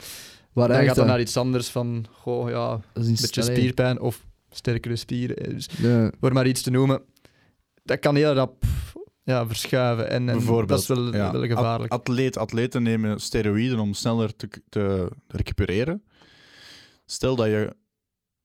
[0.52, 1.06] Waar dan gaat het dat?
[1.06, 3.56] naar iets anders van, goh, ja, een beetje stelling.
[3.56, 5.54] spierpijn of sterkere spieren.
[5.54, 5.68] Dus
[6.20, 7.02] voor maar iets te noemen,
[7.82, 8.64] dat kan heel rap
[9.26, 10.10] ja, verschuiven.
[10.10, 10.68] En, en Bijvoorbeeld.
[10.68, 11.32] dat is wel, Ja.
[11.32, 11.92] wel gevaarlijk.
[11.92, 16.02] At- atleet, atleten nemen steroïden om sneller te, te recupereren.
[17.06, 17.76] Stel dat je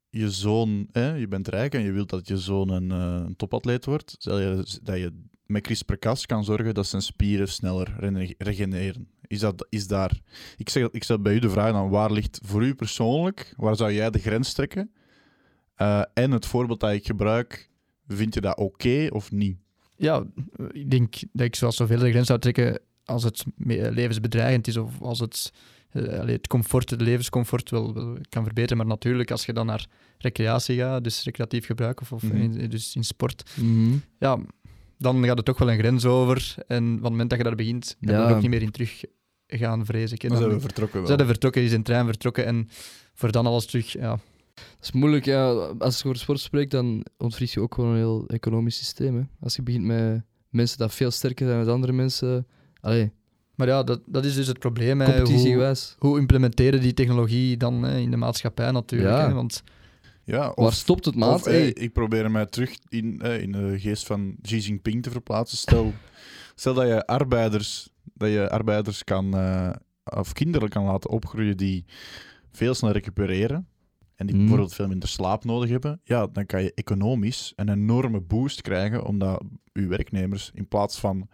[0.09, 3.35] je zoon, hè, je bent rijk en je wilt dat je zoon een, eh, een
[3.35, 4.15] topatleet wordt.
[4.17, 5.11] Stel je, dat je
[5.45, 7.95] met CRISPR-Cas kan zorgen dat zijn spieren sneller
[8.37, 9.07] regeneren.
[9.27, 10.19] Is, dat, is daar...
[10.57, 13.75] Ik, zeg, ik stel bij u de vraag dan, waar ligt voor u persoonlijk, waar
[13.75, 14.91] zou jij de grens trekken?
[15.75, 17.69] Eh, en het voorbeeld dat ik gebruik,
[18.07, 19.57] vind je dat oké of niet?
[20.01, 20.23] Ja,
[20.71, 23.43] ik denk dat ik zoals zoveel de grens zou trekken als het
[23.91, 25.51] levensbedreigend is of als het,
[25.93, 28.77] allee, het comfort, het levenscomfort wel, wel kan verbeteren.
[28.77, 29.85] Maar natuurlijk, als je dan naar
[30.17, 32.35] recreatie gaat, dus recreatief gebruik of, of Mhm.
[32.35, 33.93] in, dus in sport, Mhm.
[34.19, 34.37] ja,
[34.97, 36.53] dan gaat het toch wel een grens over.
[36.67, 38.27] En van het moment dat je daar begint, kan je Ja.
[38.29, 39.03] er ook niet meer in terug
[39.47, 40.21] gaan, vrees ik.
[40.21, 40.27] hè.
[40.27, 41.07] Dan Dan zijn we vertrokken wel.
[41.07, 42.67] zijn we vertrokken, is een trein vertrokken en
[43.13, 44.19] voor dan alles terug, ja,
[44.75, 45.49] Dat is moeilijk, ja.
[45.79, 49.15] Als je over sport spreekt, dan ontvries je ook gewoon een heel economisch systeem.
[49.15, 49.23] Hè.
[49.39, 52.47] Als je begint met mensen dat veel sterker zijn dan andere mensen.
[52.81, 53.11] Allee,
[53.55, 55.01] Maar ja, dat, dat is dus het probleem.
[55.01, 55.21] hè.
[55.21, 59.11] Hoe, hoe implementeren die technologie dan hè, in de maatschappij natuurlijk?
[59.15, 59.27] Ja.
[59.27, 59.33] Hè?
[59.33, 59.63] Want
[60.23, 61.33] Ja, of, Waar stopt het, maat?
[61.33, 61.67] of, eh, Hey.
[61.67, 65.57] ik probeer mij terug in, eh, in de geest van Xi Jinping te verplaatsen.
[65.57, 65.93] Stel,
[66.55, 69.69] stel dat je arbeiders, dat je arbeiders kan, eh,
[70.03, 71.85] of kinderen kan laten opgroeien die
[72.51, 73.67] veel sneller recupereren
[74.21, 74.41] en die Mm.
[74.41, 79.05] bijvoorbeeld veel minder slaap nodig hebben, ja, dan kan je economisch een enorme boost krijgen,
[79.05, 79.43] omdat
[79.73, 81.27] uw werknemers in plaats van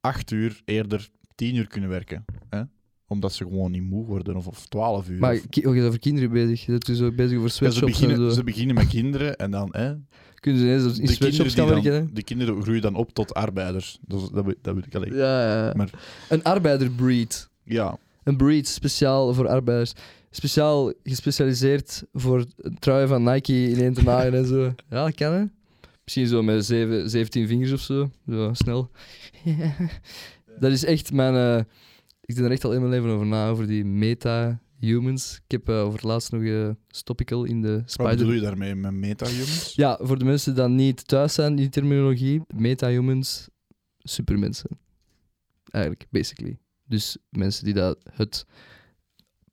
[0.00, 2.24] acht uur eerder tien uur kunnen werken.
[2.50, 2.62] Hè?
[3.06, 5.18] Omdat ze gewoon niet moe worden, of, of twaalf uur.
[5.18, 6.60] Maar of- je bent over kinderen bezig.
[6.64, 8.36] Je bent dus ook bezig over Ja, ze, sweatshops en beginnen, zo.
[8.36, 9.68] ze beginnen met kinderen en dan...
[9.70, 9.94] Hè,
[10.34, 11.92] Kunnen ze ineens in de, sweatshops gaan werken?
[12.04, 13.98] dan, de kinderen groeien dan op tot arbeiders.
[14.06, 15.14] Dus dat, dat wil ik alleen.
[15.14, 15.72] ja, ja.
[15.76, 15.90] Maar-
[16.28, 17.48] Een arbeiderbreed.
[17.64, 19.92] Ja, Een breed speciaal voor arbeiders.
[20.30, 22.44] Speciaal gespecialiseerd voor
[22.78, 24.62] truien van Nike in één te naaien en zo.
[24.90, 25.44] Ja, dat kan hè.
[26.04, 28.10] Misschien zo met zeven, 17 vingers of zo.
[28.28, 28.90] Zo snel.
[30.60, 31.34] Dat is echt mijn.
[31.34, 31.64] eh,
[32.24, 35.34] ik denk er echt al in mijn leven over na, over die meta-humans.
[35.44, 38.16] Ik heb eh, over het laatst nog een stopical in de wat Spider.
[38.16, 39.72] bedoel je daarmee met meta-humans?
[39.74, 43.48] Ja, voor de mensen die dan niet thuis zijn in die terminologie, meta-humans,
[43.98, 44.70] supermensen.
[45.70, 46.58] Eigenlijk, basically.
[46.84, 48.46] Dus mensen die dat het...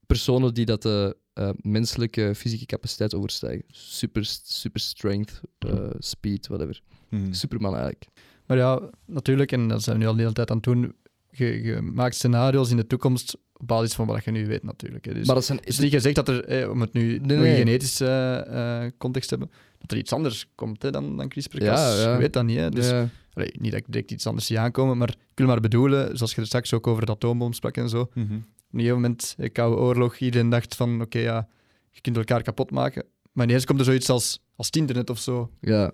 [0.07, 3.63] Personen die dat de eh, menselijke fysieke capaciteit overstijgen.
[3.67, 6.81] Super, super strength, eh, speed, whatever.
[7.09, 7.33] Mhm.
[7.33, 8.07] Superman eigenlijk.
[8.45, 10.95] Maar ja, natuurlijk, en dat zijn we nu al de hele tijd aan het doen,
[11.29, 15.05] je, je maakt scenario's in de toekomst op basis van wat je nu weet natuurlijk.
[15.05, 15.13] Hè.
[15.13, 15.59] Dus Maar dat zijn...
[15.63, 17.55] niet gezegd dat er, eh, om het nu Nee, nee.
[17.55, 21.79] genetische eh, eh, context te hebben, dat er iets anders komt hè, dan, dan CRISPR-Cas.
[21.79, 22.13] Ja, ja.
[22.13, 22.57] Je weet dat niet.
[22.57, 22.69] Hè.
[22.69, 23.09] Dus, ja.
[23.33, 26.35] allee, niet dat ik direct iets anders zie aankomen, maar ik wil maar bedoelen, zoals
[26.35, 28.09] je er straks ook over de atoombom sprak en zo.
[28.13, 28.37] Mhm.
[28.75, 31.47] Een gegeven moment, de Koude Oorlog, iedereen dacht van, oké, ja,
[31.91, 33.03] je kunt elkaar kapot maken.
[33.31, 35.49] Maar ineens komt er zoiets als, als het internet of zo.
[35.61, 35.91] ja.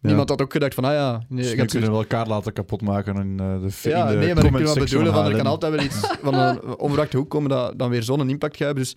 [0.00, 1.12] Niemand had ook gedacht van, ah ja...
[1.12, 4.08] Nee, Dus je nu gaat kunnen we elkaar laten kapot maken in eh, de Ja,
[4.08, 6.34] in de nee, maar ik maar section bedoelen, van, er kan altijd wel iets van
[6.34, 8.84] een onverwachte hoek komen dat dan weer zo'n impact gaat hebben.
[8.84, 8.96] Dus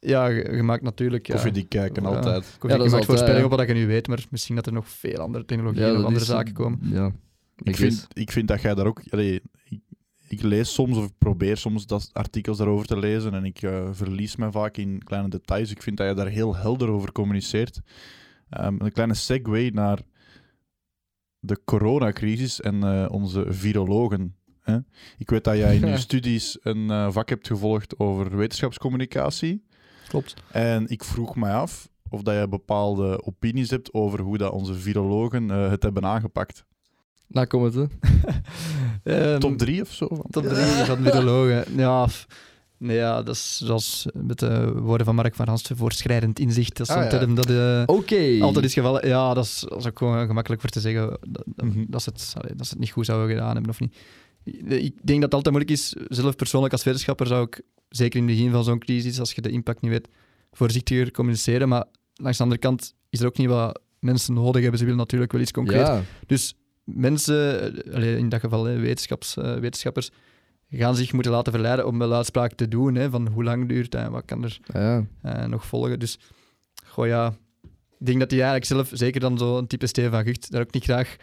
[0.00, 1.26] ja, je, maakt natuurlijk...
[1.26, 2.08] Ja, Koffie die kijken, Ja.
[2.08, 2.24] altijd.
[2.24, 2.92] koffie- Ja, dat je is maakt
[3.38, 3.44] ja.
[3.44, 6.04] op wat je nu weet, maar misschien dat er nog veel andere technologieën ja of
[6.04, 6.78] andere is- zaken komen.
[6.82, 7.06] Ja.
[7.56, 9.02] Ik Ik vind, ik vind dat jij daar ook...
[9.10, 9.42] allee,
[10.28, 13.88] ik, lees soms, of ik probeer soms dat artikels daarover te lezen en ik eh,
[13.92, 15.70] verlies me vaak in kleine details.
[15.70, 17.80] Ik vind dat je daar heel helder over communiceert.
[18.48, 19.98] Ehm, een kleine segue naar
[21.38, 24.36] de coronacrisis en eh, onze virologen.
[24.60, 24.78] Hè?
[25.18, 29.66] Ik weet dat jij in je studies een eh, vak hebt gevolgd over wetenschapscommunicatie.
[30.08, 30.34] Klopt.
[30.50, 34.74] En ik vroeg mij af of dat je bepaalde opinies hebt over hoe dat onze
[34.74, 36.64] virologen het hebben aangepakt.
[37.28, 37.84] Nou, kom het, hè.
[39.32, 40.06] Ehm, Top drie of zo?
[40.30, 41.64] Top drie van virologen.
[41.76, 42.06] Ja,
[42.78, 46.76] nee, ja, dat is zoals met de woorden van Mark van Ransten, voorschrijdend inzicht.
[46.76, 47.18] Dat is Ah, zo'n ja.
[47.18, 48.38] term dat eh, Oké.
[48.40, 49.08] altijd is gevallen.
[49.08, 51.84] Ja, dat is, dat is ook gewoon gemakkelijk voor te zeggen dat, dat, Mhm.
[51.88, 53.96] dat, ze het, allee, dat ze het niet goed zouden gedaan hebben of niet.
[54.64, 55.94] Ik denk dat het altijd moeilijk is.
[56.08, 59.40] Zelf persoonlijk als wetenschapper zou ik, zeker in het begin van zo'n crisis, als je
[59.40, 60.08] de impact niet weet,
[60.52, 61.68] voorzichtiger communiceren.
[61.68, 64.78] Maar langs de andere kant is er ook niet wat mensen nodig hebben.
[64.78, 65.86] Ze willen natuurlijk wel iets concreet.
[65.86, 66.02] Ja.
[66.26, 66.54] Dus
[66.94, 67.72] mensen,
[68.18, 70.10] in dat geval wetenschaps, eh, wetenschappers,
[70.70, 72.94] gaan zich moeten laten verleiden om wel uitspraken te doen.
[72.94, 75.06] Hè, van hoe lang duurt dat en wat kan er Ja.
[75.22, 75.98] eh, nog volgen.
[75.98, 76.18] Dus
[76.86, 77.34] goh, ja,
[77.98, 80.72] ik denk dat hij eigenlijk zelf, zeker dan zo'n type Steven van Gucht, daar ook
[80.72, 81.16] niet graag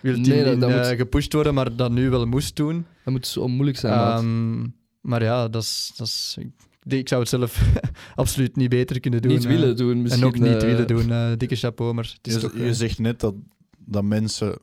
[0.00, 2.86] wil Nee, dat- dat in, moet- eh, gepusht worden, maar dat nu wel moest doen.
[3.04, 4.20] Dat moet zo moeilijk zijn, maat.
[4.22, 4.66] Ehm,
[5.00, 6.38] maar ja, dat is, dat is,
[6.86, 7.62] ik, zou het zelf
[8.14, 9.32] absoluut niet beter kunnen doen.
[9.32, 10.22] niet willen doen, misschien.
[10.22, 11.38] en ook niet willen doen.
[11.38, 12.56] dikke chapeau, maar het is Je, toch...
[12.56, 13.34] je zegt net dat,
[13.78, 14.58] dat mensen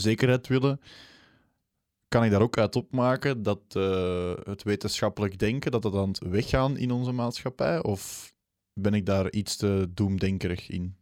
[0.00, 0.80] zekerheid willen.
[2.08, 6.18] Kan ik daar ook uit opmaken dat eh, het wetenschappelijk denken, dat dat aan het
[6.18, 7.82] weggaan in onze maatschappij?
[7.82, 8.32] Of
[8.72, 10.96] ben ik daar iets te doemdenkerig in?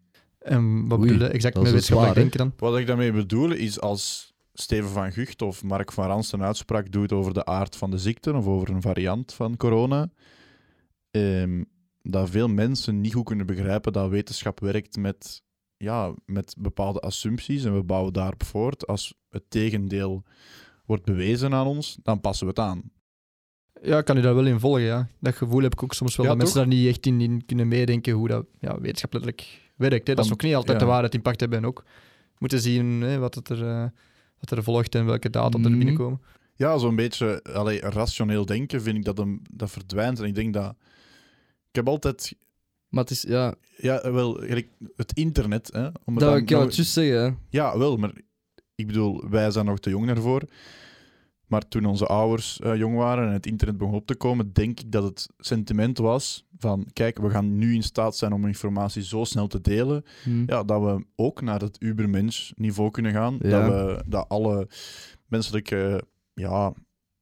[0.45, 2.53] en wat Oei, bedoel je exact met wetenschappelijk denken dan?
[2.57, 6.93] Wat ik daarmee bedoel is als Steven van Gucht of Mark van Rans een uitspraak
[6.93, 10.11] doet over de aard van de ziekte of over een variant van corona,
[11.11, 11.65] ehm,
[12.03, 15.43] dat veel mensen niet goed kunnen begrijpen dat wetenschap werkt met,
[15.77, 18.87] ja, met bepaalde assumpties en we bouwen daarop voort.
[18.87, 20.23] Als het tegendeel
[20.87, 22.91] wordt bewezen aan ons, dan passen we het aan.
[23.83, 25.09] Ja, ik kan u daar wel in volgen, ja.
[25.21, 27.45] Dat gevoel heb ik ook soms wel, Ja, dat mensen daar niet echt in, in
[27.45, 30.07] kunnen meedenken hoe dat ja, wetenschappelijk werkt.
[30.07, 30.15] Hè.
[30.15, 30.85] Dat is ook niet altijd ja.
[30.85, 31.85] de waarheid impact hebben en ook
[32.39, 33.89] moeten zien hè, wat, het er, eh,
[34.41, 35.79] wat er volgt en welke data er Mhm.
[35.79, 36.21] binnenkomen.
[36.57, 40.19] Ja, zo'n beetje allee, rationeel denken vind ik dat, hem, dat verdwijnt.
[40.21, 40.75] En ik denk dat...
[41.69, 42.35] Ik heb altijd...
[42.95, 44.41] Maar het is, ja, Ja, wel,
[44.97, 47.39] het internet, hè, om het dat ik juist zeggen.
[47.49, 48.13] Ja, wel, maar
[48.75, 50.43] ik bedoel, wij zijn nog te jong daarvoor.
[51.47, 54.81] Maar toen onze ouders eh, jong waren en het internet begon op te komen, denk
[54.81, 59.03] ik dat het sentiment was van, kijk, we gaan nu in staat zijn om informatie
[59.03, 60.43] zo snel te delen, Hm.
[60.47, 63.37] ja, dat we ook naar het ubermensch niveau kunnen gaan.
[63.41, 63.49] Ja.
[63.69, 64.69] Dat, we, dat alle
[65.27, 66.03] menselijke
[66.35, 66.73] ja,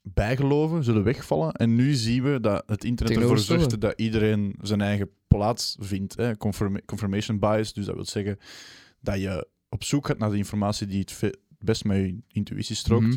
[0.03, 1.53] bijgeloven zullen wegvallen.
[1.53, 6.17] En nu zien we dat het internet ervoor zorgt dat iedereen zijn eigen plaats vindt.
[6.17, 6.37] Hè.
[6.37, 8.39] Confirma- confirmation bias, dus dat wil zeggen
[9.01, 13.05] dat je op zoek gaat naar de informatie die het best met je intuïtie strookt.
[13.05, 13.17] Mhm.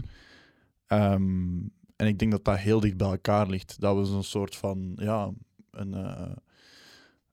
[0.87, 1.57] Ehm,
[1.95, 3.79] en ik denk dat dat heel dicht bij elkaar ligt.
[3.79, 5.31] Dat we zo'n soort van, ja,
[5.71, 6.31] een eh,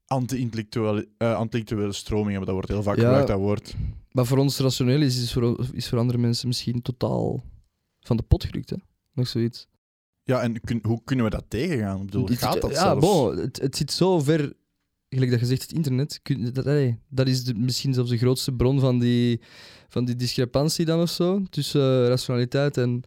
[0.07, 2.46] anti-intellectuele eh, anti-intellectuele stroming hebben.
[2.46, 3.03] Dat wordt heel vaak Ja.
[3.03, 3.74] gebruikt, dat woord.
[4.11, 7.44] Wat voor ons rationeel is, is voor, is voor andere mensen misschien totaal
[8.00, 8.70] van de pot gelukt.
[8.70, 8.76] Hè?
[9.14, 9.66] Nog zoiets.
[10.24, 11.98] Ja, en kun- hoe kunnen we dat tegengaan?
[12.00, 13.06] Ik bedoel, Het- gaat dat ja, zelfs?
[13.06, 14.52] bon, het, het zit zo ver,
[15.08, 16.20] gelijk dat je zegt, het internet.
[16.22, 19.40] Kun, dat, allee, dat is de, misschien zelfs de grootste bron van die,
[19.88, 23.02] van die discrepantie dan of zo, tussen eh, rationaliteit en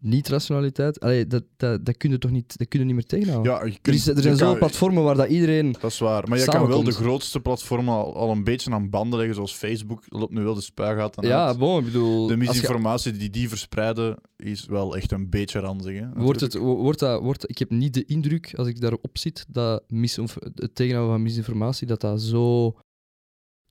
[0.00, 1.00] niet-rationaliteit.
[1.00, 3.52] Allee, dat, dat, dat kun je toch niet, dat kun je niet meer tegenhouden.
[3.52, 5.76] Ja, je er, is, er je zijn zoveel platformen waar dat iedereen...
[5.80, 6.28] Dat is waar.
[6.28, 9.54] Maar je kan wel de grootste platformen al, al een beetje aan banden leggen, zoals
[9.54, 10.02] Facebook.
[10.08, 12.26] Loopt nu wel de spuigaat aan Ja, bon, ik bedoel...
[12.26, 15.98] De je- misinformatie die die verspreiden, is wel echt een beetje ranzig.
[16.00, 19.44] Hè, Wordt het, wordt dat, wordt, ik heb niet de indruk, als ik daarop zit,
[19.48, 22.74] dat misinf- het tegenhouden van misinformatie, dat dat zo,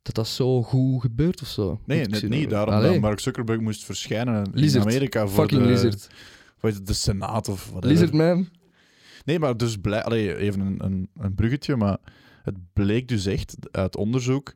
[0.05, 1.79] dat dat zo goed gebeurt of zo.
[1.85, 2.49] Nee, net niet.
[2.49, 4.83] Daarom Allee, dat Mark Zuckerberg moest verschijnen Lizard.
[4.85, 6.07] in Amerika voor fucking de, lizard.
[6.59, 8.47] het, de Senaat of wat Lizard man.
[9.25, 11.97] Nee, maar dus blij, allee, even een, een, een bruggetje, maar
[12.43, 14.53] het bleek dus echt uit onderzoek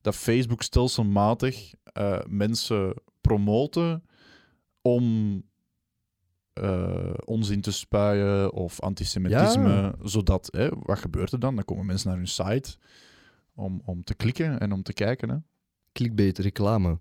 [0.00, 4.02] dat Facebook stelselmatig eh, mensen promoten
[4.82, 5.42] om
[6.52, 9.94] eh, onzin te spuien of antisemitisme, Ja.
[10.02, 11.54] zodat, hè, wat gebeurt er dan?
[11.54, 12.76] Dan komen mensen naar hun site
[13.54, 15.28] om, om te klikken en om te kijken.
[15.28, 15.36] Hè.
[15.92, 16.98] Clickbait, reclame.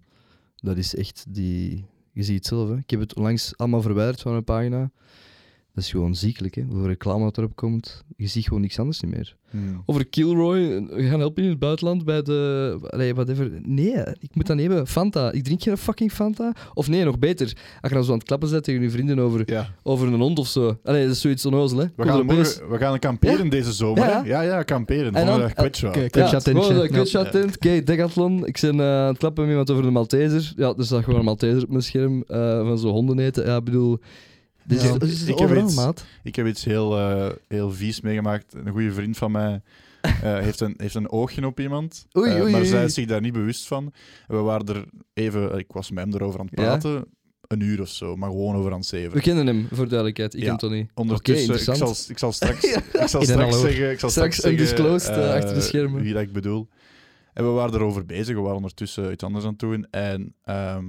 [0.56, 1.86] Dat is echt die...
[2.12, 2.78] Je ziet het zelf, hè.
[2.78, 4.92] Ik heb het onlangs allemaal verwijderd van mijn pagina.
[5.74, 6.64] Dat is gewoon ziekelijk, hè.
[6.68, 8.04] Hoeveel reclame dat erop komt.
[8.18, 9.36] Je ziet gewoon niks anders niet meer.
[9.86, 10.60] Over Kilroy,
[10.90, 12.78] we gaan helpen in het buitenland bij de...
[12.90, 13.52] Allee, whatever.
[13.62, 14.88] Nee, ik moet niet hebben.
[14.88, 15.32] Fanta.
[15.32, 16.54] Ik drink geen fucking Fanta.
[16.74, 17.46] Of nee, nog beter.
[17.82, 20.20] Als je dan zo aan het klappen bent tegen je vrienden over, Ja, over een
[20.20, 20.80] hond of zo.
[20.84, 21.86] Allee, dat is zoiets onnozel, hè.
[21.96, 24.04] we gaan, morgen, we gaan kamperen deze zomer.
[24.04, 24.30] Ja, hè?
[24.30, 24.42] ja.
[24.42, 25.14] Ja, kamperen.
[25.16, 25.90] En dan- dag kwetsbaar.
[25.92, 26.64] Oké, Ja, Kwetschattentje.
[26.64, 26.94] gewoon een Ja.
[26.94, 27.58] kwetschatent.
[27.58, 28.46] Kijk, decathlon.
[28.46, 30.54] Ik ben eh, aan het klappen met iemand over de Malteser.
[30.56, 33.46] Ja, er staat gewoon een Malteser op mijn scherm eh, van zo honden eten.
[33.46, 34.00] Ja, ik bedoel...
[34.66, 34.96] Dit is, Ja.
[35.00, 36.06] is Ik heb iets- maat.
[36.24, 38.54] Ik heb iets heel, eh, heel vies meegemaakt.
[38.54, 39.62] Een goede vriend van mij
[40.02, 40.12] eh,
[40.48, 42.08] heeft, een, heeft een oogje op iemand.
[42.18, 42.70] Oei, eh, oei, maar oei.
[42.70, 43.94] zij is zich daar niet bewust van.
[44.28, 46.66] We waren er even, ik was met hem erover aan het Ja?
[46.66, 47.06] praten.
[47.48, 49.12] Een uur of zo, maar gewoon over aan het zeven.
[49.14, 50.34] We kennen hem, voor duidelijkheid.
[50.34, 50.48] Ik Ja.
[50.48, 50.88] ken Tony.
[50.94, 55.10] Ondertussen, ik, zal, ik zal straks, ik zal straks zeggen, ik zal Straks straks undisclosed,
[55.18, 56.02] achter de schermen.
[56.02, 56.68] Wie dat ik bedoel.
[57.34, 59.88] En we waren erover bezig, we waren ondertussen iets anders aan het doen.
[59.92, 60.86] En ehm,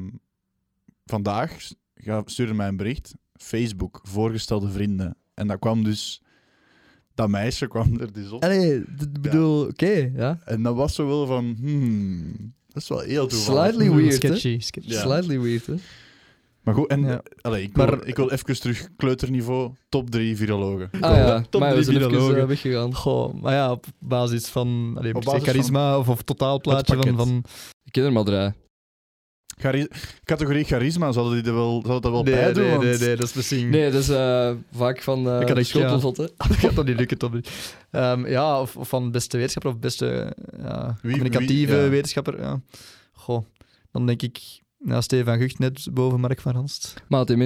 [1.05, 1.57] vandaag
[2.25, 5.17] stuurde mij een bericht, Facebook, voorgestelde vrienden.
[5.35, 6.23] En dat kwam dus,
[7.15, 8.45] dat meisje kwam er dus op.
[8.45, 10.39] Allee, ik bedoel, oké, ja.
[10.45, 13.63] En dat was zo wel van, hmm, dat is wel heel toevallig.
[13.75, 14.29] Slightly weird, hè?
[14.29, 14.91] Sketchy, sketchy.
[14.91, 15.01] Ja.
[15.01, 15.75] Slightly weird, hè?
[16.63, 17.23] Maar goed, en Ja.
[17.41, 20.89] allee, ik, wil, Maar- ik wil even terug kleuterniveau, top drie virologen.
[20.91, 22.41] Ah ja, Top maar we drie zijn even virologen.
[22.41, 22.95] eh, weggegaan.
[22.95, 27.45] Goh, maar ja, op basis van allee, Op basis charisma of, of totaalplaatje van, van...
[27.85, 28.53] Ik ken er maar drie.
[29.57, 29.89] Chari-
[30.25, 32.63] categorie charisma, zouden die er wel, zouden dat wel Nee, bij doen?
[32.63, 33.71] nee, want- nee, nee, dat is misschien...
[33.71, 36.25] Nee, dat is eh, vaak van eh Ik had schotelvot, hè?
[36.49, 37.51] Dat gaat toch niet lukken, niet.
[37.91, 41.89] Ehm, ja, of, of van beste wetenschapper of beste ja, Wie- communicatieve wie- ja.
[41.89, 42.41] wetenschapper.
[42.41, 42.61] Ja.
[43.13, 43.45] Goh,
[43.93, 44.39] dan denk ik
[44.79, 46.95] ja, Stefan Gucht net boven Mark van Ranst.
[47.09, 47.39] Maat in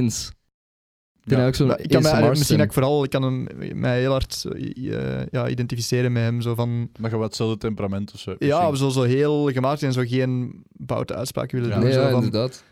[1.30, 1.46] Ik Ja.
[1.46, 4.10] ook zo'n Maar ik kan mij, misschien dat ik vooral ik kan hem, mij heel
[4.10, 6.40] hard eh, ja, identificeren met hem.
[6.40, 8.34] Zo van, Maar je wat hetzelfde temperament of zo.
[8.38, 11.74] ja, zo, zo heel gemaakt en zo geen boute uitspraken willen Ja.
[11.74, 11.84] doen.
[11.84, 12.64] Nee, zo ja, van, inderdaad.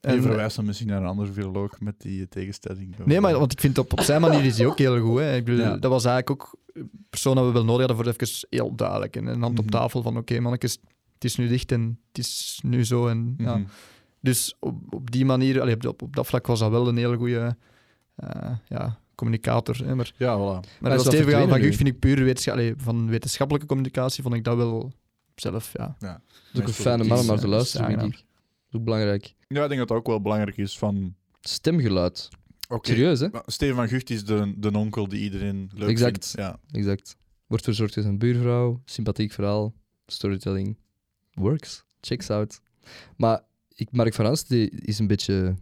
[0.00, 2.94] Je en- verwijst dan misschien naar een andere viroloog met die tegenstelling.
[3.04, 5.18] Nee, maar want ik vind op, op zijn manier is hij ook heel goed.
[5.18, 5.36] Hè.
[5.36, 5.76] Ik bedoel, Ja.
[5.76, 9.16] Dat was eigenlijk ook een persoon dat we wel nodig hadden voor even heel duidelijk.
[9.16, 9.72] En een hand op Mhm.
[9.74, 10.78] tafel van oké mannetjes,
[11.14, 13.06] het is nu dicht en het is nu zo.
[13.06, 13.56] En, ja.
[13.56, 13.66] Mhm.
[14.20, 16.96] Dus op, op die manier, allee, op, op, op dat vlak was dat wel een
[16.96, 17.56] hele goede
[18.68, 19.76] ja, communicator.
[19.84, 19.94] Hè.
[19.94, 20.78] Maar, Ja, voilà.
[20.80, 21.60] maar dat stevig aan van.
[21.60, 24.92] Gucht vind ik puur wetenschap, allee, van wetenschappelijke communicatie vond ik dat wel
[25.34, 25.96] zelf, ja.
[25.98, 26.20] Dat
[26.52, 28.16] is ook een fijne man om naar eh, te luisteren, is denk ik.
[28.16, 28.24] Dat
[28.70, 29.34] is ook belangrijk.
[29.48, 31.14] Ja, ik denk dat dat ook wel belangrijk is van...
[31.40, 32.28] Stemgeluid.
[32.68, 33.28] Oké, Serieus, hè?
[33.32, 36.28] maar Steven van Gucht is de, de onkel die iedereen leuk Exact.
[36.28, 36.48] vindt.
[36.48, 36.78] Ja.
[36.78, 37.16] Exact.
[37.46, 38.80] Wordt verzorgd door zijn buurvrouw.
[38.84, 39.74] Sympathiek verhaal.
[40.06, 40.76] Storytelling.
[41.32, 41.84] Works.
[42.00, 42.60] Checks out.
[43.16, 43.40] Maar
[43.74, 45.54] ik, Mark van Ranst die is een beetje.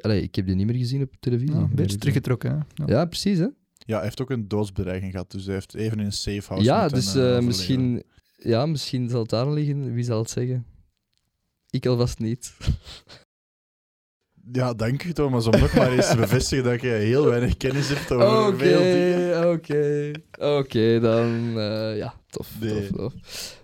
[0.00, 1.54] Allee, ik heb die niet meer gezien op televisie.
[1.54, 2.50] Ja, een beetje teruggetrokken.
[2.50, 2.56] Hè.
[2.84, 2.96] Ja.
[2.98, 3.46] Ja, precies, hè?
[3.86, 6.64] ja, hij heeft ook een doodsbedreiging gehad, dus hij heeft even in een safe house
[6.64, 8.02] Ja, dus eh, eh, misschien,
[8.36, 9.94] ja, misschien zal het daar liggen.
[9.94, 10.66] Wie zal het zeggen?
[11.70, 12.54] Ik alvast niet.
[14.52, 17.88] Ja, dank je Thomas, om nog maar eens te bevestigen dat je heel weinig kennis
[17.88, 19.50] hebt over Oké, veel dingen.
[19.52, 20.10] oké.
[20.38, 22.86] Oké, dan eh, ja, tof, Nee.
[22.88, 23.12] tof, tof.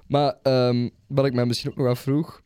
[0.07, 2.40] Maar ehm, wat ik mij misschien ook nog afvroeg,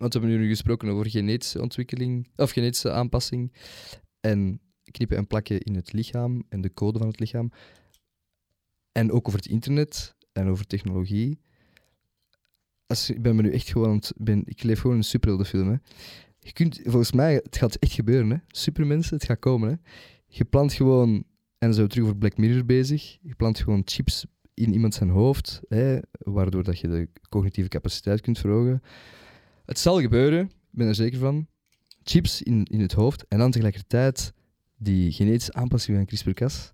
[0.00, 3.52] want we hebben nu gesproken over genetische ontwikkeling, of genetische aanpassing
[4.20, 7.50] en knippen en plakken in het lichaam en de code van het lichaam.
[8.92, 11.40] En ook over het internet en over technologie.
[12.86, 15.68] Als, ik ben me nu echt gewoon, ben, ik leef gewoon in een superheldenfilm.
[15.68, 15.76] Hè.
[16.38, 18.30] Je kunt, volgens mij, het gaat echt gebeuren.
[18.30, 18.36] Hè.
[18.48, 19.68] Supermensen, het gaat komen.
[19.68, 19.74] Hè.
[20.26, 21.24] Je plant gewoon,
[21.58, 25.10] en zijn we terug voor Black Mirror bezig, je plant gewoon chips in iemand zijn
[25.10, 28.82] hoofd, hè, waardoor dat je de cognitieve capaciteit kunt verhogen.
[29.70, 31.46] Het zal gebeuren, ik ben er zeker van.
[32.02, 34.32] Chips in, in het hoofd en dan tegelijkertijd
[34.78, 36.72] die genetische aanpassing van CRISPR-Cas.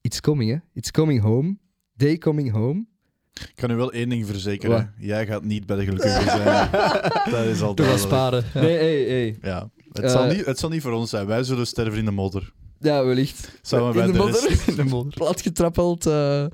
[0.00, 0.56] It's coming, hè.
[0.74, 1.56] It's coming home.
[1.94, 2.84] Day coming home.
[3.32, 4.76] Ik kan u wel één ding verzekeren.
[4.76, 4.86] Wat?
[4.98, 6.70] Jij gaat niet bij de gelukkigen zijn.
[7.30, 8.44] dat is al Toch sparen.
[8.54, 8.60] Ja.
[8.60, 9.38] Nee, hey, hey.
[9.42, 9.70] Ja.
[9.92, 11.26] Het, Eh, zal niet, het zal niet voor ons zijn.
[11.26, 12.52] Wij zullen sterven in de modder.
[12.78, 13.58] Ja, wellicht.
[13.62, 14.50] Samen in de de modder.
[14.68, 15.14] In de modder.
[15.14, 16.46] Platgetrappeld, eh,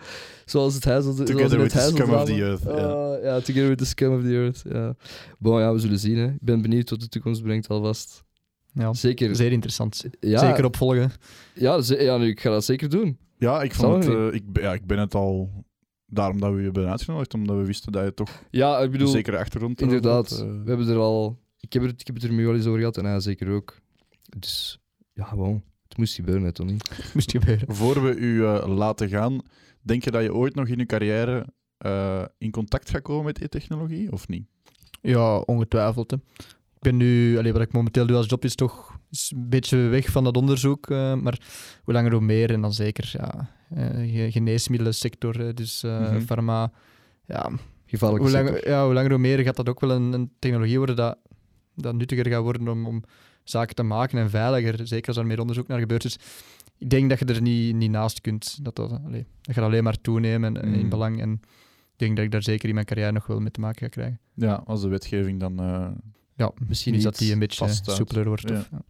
[0.52, 1.02] zoals het huis...
[1.02, 2.70] zoals in Together het with the scum of the earth, ja.
[2.70, 4.62] Ah, ja, together with the scum of the earth.
[4.68, 4.94] Ja.
[5.38, 6.16] Bon, ja, we zullen zien.
[6.16, 6.26] Hè.
[6.26, 8.24] Ik ben benieuwd wat de toekomst brengt alvast.
[8.74, 9.36] Ja, Zeker.
[9.36, 10.04] zeer interessant.
[10.20, 11.10] Ja, Zeker opvolgen.
[11.54, 13.18] Ja, ze- ja nu, ik ga dat zeker doen.
[13.38, 15.50] Ja, ik, vond het, eh, ik, ben- ja, ik ben het al...
[16.06, 18.90] Daarom dat we je hebben uitgenodigd, omdat we wisten dat je toch Ja, ik een
[18.90, 20.30] bedoel, zekere achtergrond inderdaad.
[20.30, 20.46] had, eh.
[20.46, 21.38] We hebben er al...
[21.60, 23.48] Ik heb, het, ik heb het er nu al eens over gehad en hij zeker
[23.50, 23.76] ook.
[24.38, 24.78] Dus,
[25.12, 25.62] ja, gewoon.
[25.92, 26.76] Het moest gebeuren, hè, Tony.
[27.14, 27.74] Moest gebeuren.
[27.74, 29.40] Voor we u eh, laten gaan,
[29.80, 31.46] denk je dat je ooit nog in je carrière
[31.78, 34.46] eh, in contact gaat komen met e-technologie, of niet?
[35.00, 36.10] Ja, ongetwijfeld.
[36.10, 36.16] Hè.
[36.74, 39.76] Ik ben nu, allee, wat ik momenteel doe als job is toch is een beetje
[39.76, 40.90] weg van dat onderzoek.
[40.90, 41.40] eh, maar
[41.84, 42.50] hoe langer hoe meer.
[42.52, 46.20] En dan zeker ja, eh, ge- geneesmiddelensector, dus eh Mhm.
[46.20, 46.72] pharma.
[47.26, 47.50] Ja,
[47.98, 50.96] hoe, langer, ja, hoe langer hoe meer gaat dat ook wel een, een technologie worden
[50.96, 51.18] dat,
[51.74, 53.02] dat nuttiger gaat worden om, om
[53.44, 54.86] zaken te maken en veiliger.
[54.86, 56.02] Zeker als er meer onderzoek naar gebeurt.
[56.02, 56.18] Dus
[56.78, 58.58] ik denk dat je er niet, niet naast kunt.
[58.64, 60.88] Dat, dat, allee, dat gaat alleen maar toenemen en- in Mm.
[60.88, 61.20] belang.
[61.20, 61.32] En
[61.92, 63.88] ik denk dat ik daar zeker in mijn carrière nog wel mee te maken ga
[63.88, 64.18] krijgen.
[64.34, 65.60] Ja, als de wetgeving dan...
[65.60, 65.88] eh,
[66.36, 68.48] Ja, Misschien is dat die een beetje soepeler wordt.
[68.48, 68.54] Ja.
[68.58, 68.82] Of, ja.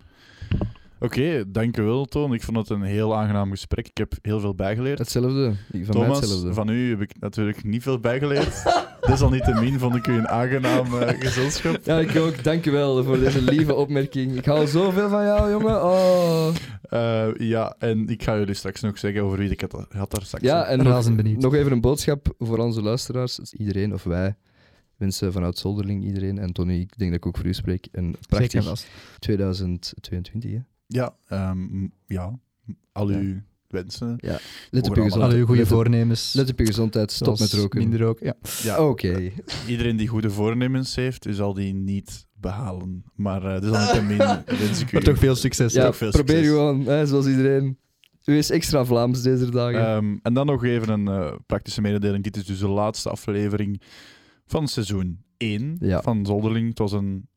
[1.01, 2.35] Oké, dankjewel Toon.
[2.35, 3.89] Ik vond het een heel aangenaam gesprek.
[3.89, 4.99] Ik heb heel veel bijgeleerd.
[4.99, 5.53] Hetzelfde.
[5.71, 6.55] Van mij Thomas, hetzelfde.
[6.55, 8.63] van u heb ik natuurlijk niet veel bijgeleerd.
[9.07, 11.79] Desalniettemin vond ik u een aangenaam eh, gezelschap.
[11.85, 12.45] Ja, ik ook.
[12.45, 14.37] Dankjewel voor deze lieve opmerking.
[14.37, 15.85] Ik hou zoveel van jou, jongen.
[15.85, 16.49] Oh.
[16.83, 20.23] Eh, ja, en ik ga jullie straks nog zeggen over wie ik het had daar
[20.23, 20.45] straks.
[20.45, 21.41] Ja, en nog, Razend benieuwd.
[21.41, 23.39] nog even een boodschap voor onze luisteraars.
[23.39, 24.37] Iedereen, of wij,
[24.97, 28.05] wensen vanuit Zolderling iedereen, en Tony, ik denk dat ik ook voor u spreek, een
[28.05, 28.87] Zeker prachtig vast.
[29.19, 30.51] 2022.
[30.51, 30.59] Hè?
[30.87, 32.39] Ja, ehm, ja.
[32.93, 33.43] al Ja.
[33.73, 34.19] Wensen.
[34.71, 35.33] Let op je gezondheid.
[35.33, 36.33] Alle goede Let voornemens.
[36.33, 37.13] Let op je gezondheid.
[37.13, 37.79] Stop met roken.
[37.79, 38.35] Minder roken, ja.
[38.63, 39.31] Ja, Oké.
[39.67, 43.05] iedereen die goede voornemens heeft, zal die niet behalen.
[43.15, 44.19] Maar eh desalniettemin
[44.67, 44.95] wens ik u...
[44.95, 45.73] Maar toch veel succes.
[45.73, 46.53] Ja, Toch veel probeer succes.
[46.53, 47.79] gewoon, hè, zoals iedereen.
[48.25, 49.87] U is extra Vlaams deze dagen.
[49.87, 52.25] Ehm, en dan nog even een eh, praktische mededeling.
[52.25, 53.83] Dit is dus de laatste aflevering
[54.47, 56.03] van seizoen 1 Ja.
[56.03, 56.69] van Zolderling.
[56.69, 57.29] Het was een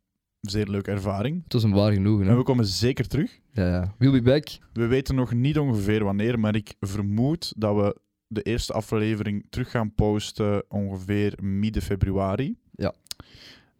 [0.50, 1.43] zeer leuke ervaring.
[1.43, 2.28] het was een waar genoegen.
[2.28, 3.39] En we komen zeker terug.
[3.52, 3.93] Ja, ja.
[3.98, 4.48] We'll be back.
[4.74, 9.72] We weten nog niet ongeveer wanneer, maar ik vermoed dat we de eerste aflevering terug
[9.72, 12.56] gaan posten ongeveer midden februari.
[12.72, 12.93] Ja.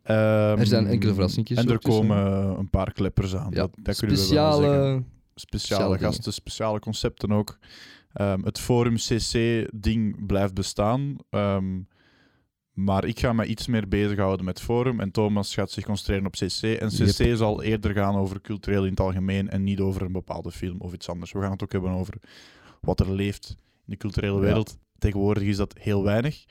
[0.04, 2.02] Ehm, Er zijn enkele verrassingjes En er tussen.
[2.08, 2.18] komen
[2.60, 3.50] een paar kleppers aan.
[3.50, 3.56] Ja.
[3.56, 4.74] Dat, dat kunnen we wel zeggen.
[4.74, 5.04] Speciale...
[5.38, 7.58] Speciale speciale gasten, speciale concepten ook.
[8.14, 11.16] Ehm, het Forum CC-ding blijft bestaan.
[11.30, 11.66] Ehm,
[12.76, 15.00] maar ik ga me iets meer bezighouden met Forum.
[15.00, 16.62] En Thomas gaat zich concentreren op CC.
[16.62, 19.50] En CC zal eerder gaan over cultureel in het algemeen.
[19.50, 21.32] En niet over een bepaalde film of iets anders.
[21.32, 22.14] We gaan het ook hebben over
[22.82, 24.40] wat er leeft in de culturele Ja.
[24.42, 24.78] wereld.
[24.98, 26.46] Tegenwoordig is dat heel weinig.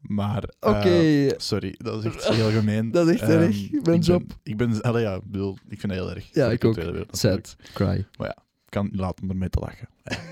[0.00, 0.44] Maar.
[0.60, 1.30] eh.
[1.36, 2.90] Sorry, dat is echt heel gemeen.
[2.90, 3.70] Dat is echt Ehm, erg.
[3.82, 4.26] Mijn ik job.
[4.26, 6.28] Ben, ik ben, allee, ja, ik bedoel, ik vind het heel erg.
[6.34, 6.74] Ja, ik ook.
[6.74, 7.16] wereld.
[7.18, 7.56] Sad.
[7.72, 8.06] Cry.
[8.18, 9.88] Ik kan niet laten om ermee te lachen.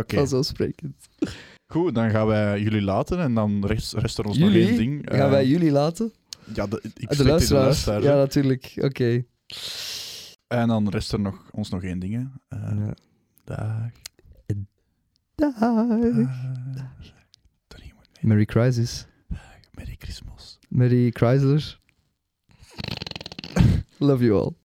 [0.00, 0.94] Oké, Vanzelfsprekend.
[1.72, 5.02] Goed, dan gaan wij jullie laten en dan rest, rest er ons nog één ding.
[5.10, 6.12] Gaan Eh, wij jullie laten?
[6.54, 7.64] Ja, de, ik Ah, de tegen luisteraars.
[7.64, 8.72] luisteraars, Ja, natuurlijk.
[8.76, 9.24] Oké.
[10.46, 12.14] En dan rest er nog, ons nog één ding.
[12.14, 12.56] hè.
[12.58, 12.94] Eh, Ja.
[13.44, 13.90] Dag.
[15.34, 15.54] Dag.
[18.20, 19.06] Merry Crisis.
[19.74, 20.58] Merry Christmas.
[20.68, 21.80] Merry Chrysler.
[23.98, 24.54] Love you all.